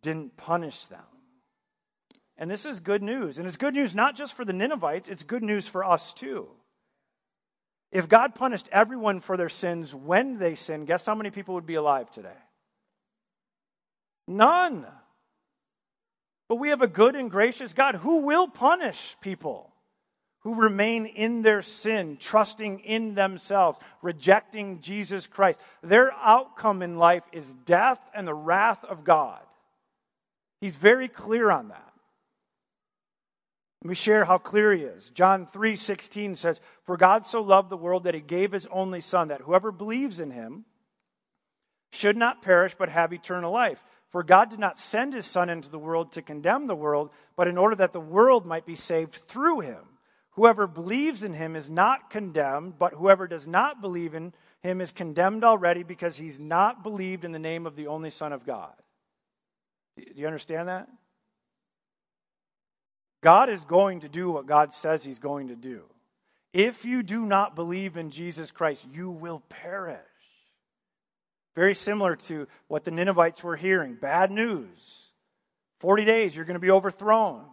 didn't 0.03 0.37
punish 0.37 0.87
them. 0.87 1.01
And 2.37 2.51
this 2.51 2.67
is 2.67 2.81
good 2.81 3.03
news. 3.03 3.39
And 3.39 3.47
it's 3.47 3.57
good 3.57 3.75
news 3.75 3.95
not 3.95 4.17
just 4.17 4.35
for 4.35 4.45
the 4.45 4.53
Ninevites, 4.53 5.09
it's 5.09 5.23
good 5.23 5.43
news 5.43 5.69
for 5.69 5.85
us 5.85 6.13
too. 6.13 6.49
If 7.93 8.09
God 8.09 8.35
punished 8.35 8.69
everyone 8.73 9.21
for 9.21 9.37
their 9.37 9.49
sins 9.49 9.95
when 9.95 10.39
they 10.39 10.57
sinned, 10.57 10.89
guess 10.89 11.07
how 11.07 11.15
many 11.15 11.31
people 11.31 11.55
would 11.55 11.67
be 11.67 11.77
alive 11.77 12.11
today? 12.11 12.37
None. 14.27 14.87
But 16.49 16.57
we 16.57 16.70
have 16.70 16.83
a 16.83 16.87
good 16.87 17.16
and 17.16 17.31
gracious 17.31 17.72
God 17.72 17.97
who 17.97 18.18
will 18.18 18.49
punish 18.49 19.16
people 19.20 19.75
who 20.45 20.55
remain 20.55 21.07
in 21.07 21.41
their 21.41 21.62
sin, 21.62 22.18
trusting 22.20 22.81
in 22.81 23.14
themselves, 23.14 23.79
rejecting 24.03 24.79
Jesus 24.81 25.27
Christ. 25.27 25.59
Their 25.83 26.12
outcome 26.12 26.83
in 26.83 26.99
life 26.99 27.25
is 27.33 27.55
death 27.55 27.99
and 28.14 28.29
the 28.29 28.35
wrath 28.35 28.85
of 28.85 29.05
God. 29.05 29.41
He's 30.61 30.77
very 30.77 31.09
clear 31.09 31.51
on 31.51 31.68
that. 31.68 31.93
Let 33.83 33.89
me 33.89 33.95
share 33.95 34.27
how 34.27 34.37
clear 34.37 34.72
he 34.75 34.83
is. 34.83 35.11
John 35.11 35.47
3:16 35.47 36.37
says, 36.37 36.61
"For 36.85 36.99
God 36.99 37.25
so 37.25 37.41
loved 37.41 37.70
the 37.70 37.77
world 37.77 38.05
that 38.05 38.14
he 38.14 38.20
gave 38.20 38.53
his 38.53 38.66
only 38.66 39.01
son 39.01 39.29
that 39.29 39.43
whoever 39.43 39.72
believes 39.72 40.20
in 40.20 40.31
him 40.31 40.66
should 41.91 42.16
not 42.16 42.43
perish 42.43 42.75
but 42.75 42.91
have 42.91 43.12
eternal 43.12 43.53
life." 43.53 43.85
For 44.15 44.23
God 44.23 44.49
did 44.49 44.61
not 44.61 44.79
send 44.79 45.12
his 45.12 45.27
Son 45.27 45.51
into 45.51 45.69
the 45.69 45.77
world 45.77 46.12
to 46.12 46.23
condemn 46.23 46.69
the 46.69 46.77
world, 46.77 47.11
but 47.35 47.49
in 47.49 47.59
order 47.59 47.75
that 47.75 47.93
the 47.93 47.99
world 47.99 48.47
might 48.47 48.65
be 48.65 48.77
saved 48.77 49.12
through 49.12 49.59
him. 49.59 49.81
Whoever 50.35 50.69
believes 50.69 51.25
in 51.25 51.33
him 51.33 51.57
is 51.57 51.69
not 51.69 52.11
condemned, 52.11 52.79
but 52.79 52.95
whoever 52.95 53.27
does 53.27 53.49
not 53.49 53.81
believe 53.81 54.15
in 54.15 54.33
him 54.62 54.81
is 54.81 54.93
condemned 54.93 55.43
already 55.43 55.83
because 55.83 56.17
he's 56.17 56.39
not 56.39 56.85
believed 56.85 57.25
in 57.25 57.33
the 57.33 57.41
name 57.41 57.67
of 57.67 57.75
the 57.75 57.89
only 57.89 58.09
Son 58.09 58.33
of 58.33 58.47
God. 58.47 58.75
Do 59.97 60.05
you 60.15 60.29
understand 60.29 60.69
that? 60.69 60.87
God 63.21 63.49
is 63.49 63.65
going 63.65 63.99
to 63.99 64.09
do 64.09 64.31
what 64.31 64.47
God 64.47 64.73
says 64.73 65.03
he's 65.03 65.19
going 65.19 65.49
to 65.49 65.57
do. 65.57 65.87
If 66.53 66.85
you 66.85 67.03
do 67.03 67.27
not 67.27 67.57
believe 67.57 67.97
in 67.97 68.11
Jesus 68.11 68.53
Christ, 68.53 68.87
you 68.93 69.11
will 69.11 69.43
perish. 69.49 69.99
Very 71.55 71.75
similar 71.75 72.17
to 72.17 72.49
what 72.69 72.85
the 72.85 72.91
Ninevites 72.91 73.45
were 73.45 73.57
hearing. 73.57 73.95
Bad 73.95 74.31
news. 74.31 75.11
40 75.81 76.05
days, 76.05 76.35
you're 76.35 76.45
going 76.45 76.55
to 76.55 76.61
be 76.61 76.71
overthrown. 76.71 77.45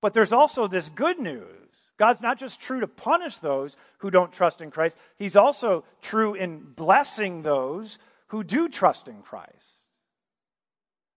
But 0.00 0.12
there's 0.12 0.32
also 0.32 0.66
this 0.66 0.88
good 0.88 1.18
news. 1.18 1.48
God's 1.96 2.22
not 2.22 2.38
just 2.38 2.60
true 2.60 2.80
to 2.80 2.86
punish 2.86 3.38
those 3.38 3.76
who 3.98 4.10
don't 4.10 4.32
trust 4.32 4.60
in 4.60 4.70
Christ, 4.70 4.98
He's 5.16 5.36
also 5.36 5.84
true 6.02 6.34
in 6.34 6.60
blessing 6.60 7.42
those 7.42 7.98
who 8.28 8.42
do 8.42 8.68
trust 8.68 9.06
in 9.06 9.22
Christ. 9.22 9.84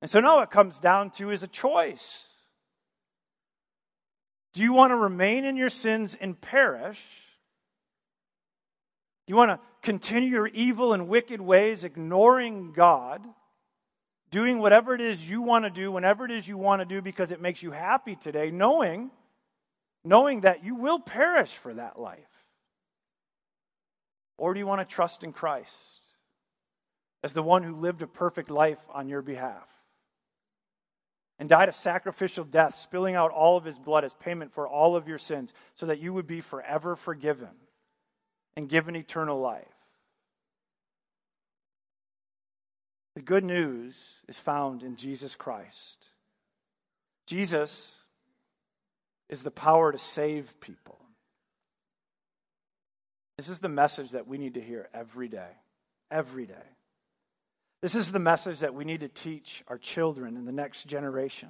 And 0.01 0.09
so 0.11 0.19
now 0.19 0.41
it 0.41 0.51
comes 0.51 0.79
down 0.79 1.09
to 1.11 1.31
is 1.31 1.41
a 1.41 1.47
choice. 1.47 2.35
Do 4.53 4.61
you 4.61 4.73
want 4.73 4.91
to 4.91 4.95
remain 4.95 5.45
in 5.45 5.55
your 5.55 5.69
sins 5.69 6.15
and 6.19 6.39
perish? 6.39 7.01
Do 9.27 9.33
you 9.33 9.37
want 9.37 9.51
to 9.51 9.59
continue 9.81 10.29
your 10.29 10.47
evil 10.47 10.93
and 10.93 11.09
wicked 11.09 11.41
ways, 11.41 11.83
ignoring 11.83 12.71
God, 12.71 13.21
doing 14.31 14.59
whatever 14.59 14.95
it 14.95 15.01
is 15.01 15.29
you 15.29 15.41
want 15.41 15.65
to 15.65 15.69
do, 15.69 15.91
whenever 15.91 16.23
it 16.23 16.31
is 16.31 16.47
you 16.47 16.57
want 16.57 16.81
to 16.81 16.85
do, 16.85 17.01
because 17.01 17.29
it 17.31 17.41
makes 17.41 17.61
you 17.61 17.71
happy 17.71 18.15
today, 18.15 18.51
knowing, 18.51 19.11
knowing 20.05 20.41
that 20.41 20.63
you 20.63 20.75
will 20.75 20.99
perish 20.99 21.51
for 21.51 21.73
that 21.73 21.99
life? 21.99 22.19
Or 24.37 24.53
do 24.53 24.61
you 24.61 24.67
want 24.67 24.87
to 24.87 24.95
trust 24.95 25.25
in 25.25 25.33
Christ 25.33 26.05
as 27.21 27.33
the 27.33 27.43
one 27.43 27.63
who 27.63 27.75
lived 27.75 28.01
a 28.01 28.07
perfect 28.07 28.49
life 28.49 28.79
on 28.89 29.09
your 29.09 29.21
behalf? 29.21 29.67
and 31.39 31.47
died 31.47 31.69
a 31.69 31.71
sacrificial 31.71 32.43
death, 32.43 32.73
spilling 32.73 33.13
out 33.13 33.29
all 33.29 33.57
of 33.57 33.63
his 33.63 33.77
blood 33.77 34.03
as 34.03 34.11
payment 34.15 34.51
for 34.51 34.67
all 34.67 34.95
of 34.95 35.07
your 35.07 35.19
sins, 35.19 35.53
so 35.75 35.85
that 35.85 35.99
you 35.99 36.11
would 36.11 36.25
be 36.25 36.41
forever 36.41 36.95
forgiven 36.95 37.49
and 38.57 38.67
given 38.67 38.95
eternal 38.95 39.39
life. 39.39 39.63
The 43.15 43.21
good 43.21 43.43
news 43.43 44.21
is 44.27 44.39
found 44.39 44.81
in 44.81 44.95
Jesus 44.95 45.35
Christ. 45.35 46.07
Jesus 47.27 47.99
is 49.29 49.43
the 49.43 49.51
power 49.51 49.91
to 49.91 49.97
save 49.99 50.59
people. 50.59 50.97
This 53.37 53.47
is 53.47 53.59
the 53.59 53.69
message 53.69 54.11
that 54.11 54.27
we 54.27 54.39
need 54.39 54.55
to 54.55 54.61
hear 54.61 54.89
every 54.91 55.27
day. 55.27 55.51
Every 56.09 56.47
day. 56.47 56.55
This 57.83 57.93
is 57.93 58.11
the 58.11 58.17
message 58.17 58.61
that 58.61 58.73
we 58.73 58.85
need 58.85 59.01
to 59.01 59.07
teach 59.07 59.63
our 59.67 59.77
children 59.77 60.35
in 60.35 60.45
the 60.45 60.51
next 60.51 60.85
generation. 60.85 61.49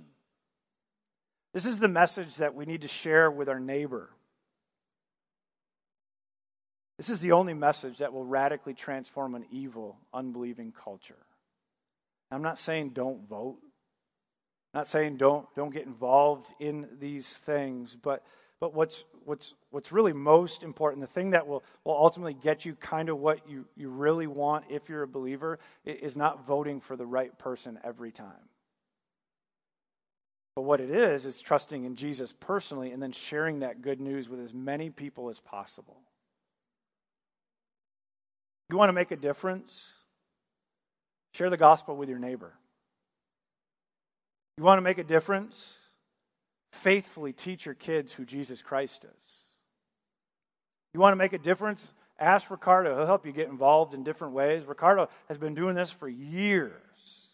This 1.54 1.66
is 1.66 1.80
the 1.80 1.88
message 1.88 2.36
that 2.36 2.54
we 2.54 2.66
need 2.66 2.82
to 2.82 2.90
share 2.90 3.32
with 3.32 3.48
our 3.48 3.62
neighbor 3.62 4.10
this 6.98 7.10
is 7.10 7.22
the 7.22 7.34
only 7.34 7.54
message 7.54 8.00
that 8.00 8.14
will 8.14 8.26
radically 8.26 8.74
transform 8.74 9.36
an 9.36 9.46
evil, 9.52 9.98
unbelieving 10.14 10.72
culture. 10.72 11.16
I'm 12.32 12.42
not 12.42 12.58
saying 12.58 12.90
don't 12.90 13.28
vote. 13.28 13.58
I'm 14.74 14.80
not 14.80 14.88
saying 14.88 15.18
don't 15.18 15.48
don't 15.56 15.74
get 15.74 15.86
involved 15.86 16.48
in 16.60 16.88
these 17.00 17.38
things, 17.38 17.96
but 17.96 18.24
but 18.60 18.74
what's 18.74 19.04
what's 19.24 19.54
what's 19.70 19.92
really 19.92 20.14
most 20.14 20.64
important, 20.64 21.02
the 21.02 21.08
thing 21.08 21.32
that 21.32 21.48
will, 21.48 21.64
will 21.84 21.96
ultimately 21.96 22.34
get 22.34 22.66
you 22.66 22.74
kind 22.76 23.10
of 23.10 23.20
what 23.20 23.48
you, 23.48 23.66
you 23.76 23.90
really 23.90 24.28
want 24.28 24.66
if 24.70 24.90
you're 24.90 25.04
a 25.04 25.08
believer, 25.08 25.60
is 25.86 26.18
not 26.18 26.48
voting 26.48 26.82
for 26.82 26.96
the 26.96 27.06
right 27.06 27.38
person 27.38 27.80
every 27.84 28.12
time. 28.12 28.50
But 30.56 30.64
what 30.64 30.82
it 30.82 30.90
is, 30.90 31.28
is 31.28 31.40
trusting 31.40 31.84
in 31.84 31.96
Jesus 31.96 32.34
personally 32.34 32.92
and 32.92 33.02
then 33.02 33.12
sharing 33.12 33.60
that 33.60 33.84
good 33.84 34.02
news 34.02 34.28
with 34.28 34.40
as 34.40 34.56
many 34.56 34.90
people 34.90 35.30
as 35.30 35.40
possible. 35.40 36.02
You 38.70 38.78
want 38.78 38.90
to 38.90 38.94
make 38.94 39.12
a 39.12 39.16
difference? 39.16 39.94
Share 41.34 41.50
the 41.50 41.58
gospel 41.58 41.96
with 41.96 42.10
your 42.10 42.20
neighbor. 42.20 42.54
You 44.58 44.64
want 44.64 44.78
to 44.78 44.82
make 44.82 44.98
a 44.98 45.04
difference? 45.04 45.78
Faithfully 46.72 47.32
teach 47.32 47.66
your 47.66 47.76
kids 47.76 48.14
who 48.14 48.26
Jesus 48.26 48.62
Christ 48.62 49.06
is. 49.06 49.38
You 50.94 51.00
want 51.00 51.14
to 51.14 51.18
make 51.18 51.34
a 51.34 51.38
difference? 51.38 51.94
Ask 52.20 52.50
Ricardo. 52.50 52.98
He'll 52.98 53.06
help 53.06 53.26
you 53.26 53.32
get 53.32 53.50
involved 53.50 53.94
in 53.94 54.04
different 54.04 54.34
ways. 54.34 54.66
Ricardo 54.66 55.10
has 55.28 55.38
been 55.38 55.54
doing 55.54 55.76
this 55.76 55.92
for 55.92 56.10
years. 56.10 57.28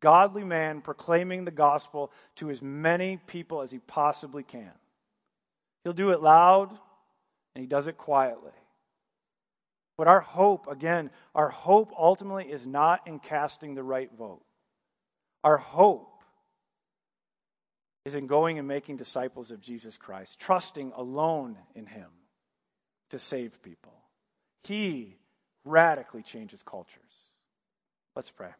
Godly 0.00 0.44
man 0.44 0.80
proclaiming 0.80 1.44
the 1.44 1.50
gospel 1.50 2.10
to 2.36 2.50
as 2.50 2.62
many 2.62 3.18
people 3.26 3.60
as 3.60 3.70
he 3.70 3.78
possibly 3.78 4.42
can. 4.42 4.72
He'll 5.82 5.92
do 5.92 6.10
it 6.10 6.22
loud 6.22 6.70
and 7.54 7.62
he 7.62 7.66
does 7.66 7.86
it 7.86 7.98
quietly. 7.98 8.52
But 9.96 10.08
our 10.08 10.20
hope, 10.20 10.66
again, 10.66 11.10
our 11.34 11.50
hope 11.50 11.92
ultimately 11.96 12.50
is 12.50 12.66
not 12.66 13.06
in 13.06 13.20
casting 13.20 13.74
the 13.74 13.82
right 13.82 14.10
vote. 14.16 14.42
Our 15.44 15.56
hope 15.56 16.22
is 18.04 18.14
in 18.14 18.26
going 18.26 18.58
and 18.58 18.66
making 18.66 18.96
disciples 18.96 19.50
of 19.50 19.60
Jesus 19.60 19.96
Christ, 19.96 20.40
trusting 20.40 20.92
alone 20.96 21.56
in 21.74 21.86
Him 21.86 22.10
to 23.10 23.18
save 23.18 23.62
people. 23.62 23.92
He 24.64 25.18
radically 25.64 26.22
changes 26.22 26.62
cultures. 26.62 27.30
Let's 28.16 28.30
pray. 28.30 28.50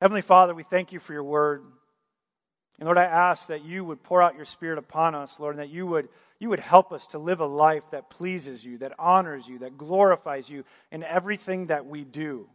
Heavenly 0.00 0.22
Father, 0.22 0.54
we 0.54 0.62
thank 0.62 0.92
you 0.92 1.00
for 1.00 1.12
your 1.12 1.24
word. 1.24 1.64
And 2.80 2.86
Lord, 2.86 2.98
I 2.98 3.04
ask 3.04 3.48
that 3.48 3.62
you 3.62 3.84
would 3.84 4.02
pour 4.02 4.22
out 4.22 4.36
your 4.36 4.46
spirit 4.46 4.78
upon 4.78 5.14
us, 5.14 5.38
Lord, 5.38 5.54
and 5.54 5.62
that 5.62 5.72
you 5.72 5.86
would, 5.86 6.08
you 6.38 6.48
would 6.48 6.60
help 6.60 6.92
us 6.92 7.06
to 7.08 7.18
live 7.18 7.40
a 7.40 7.46
life 7.46 7.82
that 7.90 8.08
pleases 8.08 8.64
you, 8.64 8.78
that 8.78 8.94
honors 8.98 9.46
you, 9.46 9.58
that 9.58 9.76
glorifies 9.76 10.48
you 10.48 10.64
in 10.90 11.04
everything 11.04 11.66
that 11.66 11.84
we 11.84 12.04
do. 12.04 12.48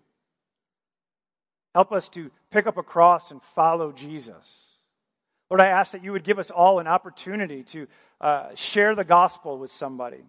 Help 1.76 1.92
us 1.92 2.10
to 2.10 2.32
pick 2.50 2.66
up 2.66 2.78
a 2.78 2.84
cross 2.84 3.30
and 3.30 3.42
follow 3.44 3.92
Jesus. 3.92 4.78
Lord, 5.52 5.62
I 5.62 5.68
ask 5.68 5.92
that 5.92 6.04
you 6.04 6.12
would 6.12 6.24
give 6.24 6.40
us 6.40 6.50
all 6.50 6.80
an 6.80 6.88
opportunity 6.88 7.62
to 7.64 7.88
uh, 8.20 8.56
share 8.56 8.96
the 8.96 9.04
gospel 9.04 9.60
with 9.60 9.70
somebody, 9.70 10.24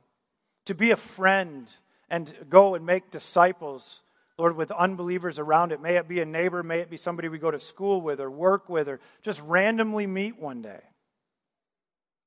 to 0.66 0.74
be 0.74 0.90
a 0.90 0.96
friend 0.96 1.68
and 2.10 2.34
go 2.50 2.74
and 2.74 2.84
make 2.84 3.10
disciples, 3.10 4.02
Lord, 4.38 4.56
with 4.56 4.70
unbelievers 4.70 5.38
around 5.38 5.72
it. 5.72 5.80
May 5.80 5.96
it 5.96 6.08
be 6.08 6.20
a 6.20 6.26
neighbor, 6.26 6.62
may 6.62 6.80
it 6.80 6.90
be 6.90 6.96
somebody 6.96 7.28
we 7.28 7.38
go 7.38 7.50
to 7.50 7.58
school 7.58 8.00
with 8.00 8.20
or 8.20 8.30
work 8.30 8.68
with 8.68 8.88
or 8.88 9.00
just 9.22 9.40
randomly 9.42 10.06
meet 10.06 10.38
one 10.38 10.60
day. 10.60 10.82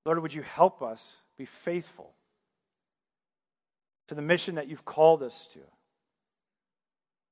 Lord, 0.06 0.20
would 0.22 0.34
you 0.34 0.42
help 0.42 0.82
us 0.82 1.18
be 1.38 1.46
faithful 1.46 2.14
to 4.08 4.16
the 4.16 4.22
mission 4.24 4.56
that 4.56 4.68
you've 4.68 4.86
called 4.86 5.22
us 5.22 5.48
to? 5.54 5.60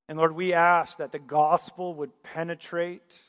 And 0.08 0.18
Lord, 0.18 0.36
we 0.36 0.54
ask 0.54 1.00
that 1.00 1.12
the 1.12 1.20
gospel 1.20 1.96
would 1.96 2.24
penetrate 2.24 3.20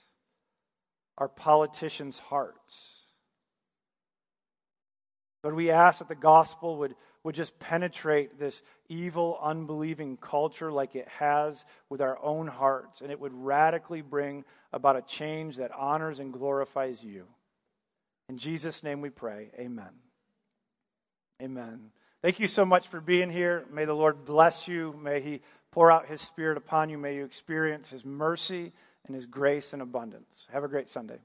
our 1.17 1.29
politicians' 1.29 2.19
hearts. 2.19 3.07
Lord, 5.43 5.57
we 5.57 5.71
ask 5.71 6.01
that 6.01 6.09
the 6.09 6.15
gospel 6.15 6.77
would, 6.79 6.95
would 7.29 7.35
just 7.35 7.59
penetrate 7.59 8.39
this 8.39 8.63
evil, 8.89 9.39
unbelieving 9.43 10.17
culture 10.17 10.73
like 10.73 10.97
it 10.97 11.07
has 11.19 11.67
with 11.91 12.01
our 12.01 12.19
own 12.23 12.47
hearts, 12.47 13.03
and 13.03 13.11
it 13.11 13.21
would 13.21 13.35
radically 13.35 14.01
bring 14.01 14.47
about 14.73 14.97
a 14.97 15.03
change 15.03 15.59
that 15.59 15.71
honors 15.73 16.21
and 16.21 16.33
glorifies 16.33 17.05
you. 17.05 17.27
In 18.31 18.39
Jesus' 18.39 18.83
name 18.83 19.03
we 19.03 19.11
pray. 19.11 19.51
Amen. 19.59 19.91
Amen. 21.43 21.91
Thank 22.23 22.41
you 22.41 22.47
so 22.47 22.65
much 22.65 22.89
for 22.89 22.99
being 22.99 23.29
here. 23.29 23.67
May 23.71 23.85
the 23.85 23.93
Lord 23.93 24.25
bless 24.25 24.67
you. 24.67 24.99
May 24.99 25.21
He 25.21 25.43
pour 25.71 25.93
out 25.93 26.07
his 26.07 26.23
spirit 26.23 26.57
upon 26.57 26.89
you. 26.89 26.97
May 26.97 27.17
you 27.17 27.27
experience 27.27 27.91
his 27.91 28.07
mercy 28.07 28.73
and 29.05 29.15
his 29.15 29.27
grace 29.27 29.75
in 29.75 29.83
abundance. 29.83 30.49
Have 30.51 30.65
a 30.65 30.69
great 30.69 30.89
Sunday. 30.89 31.19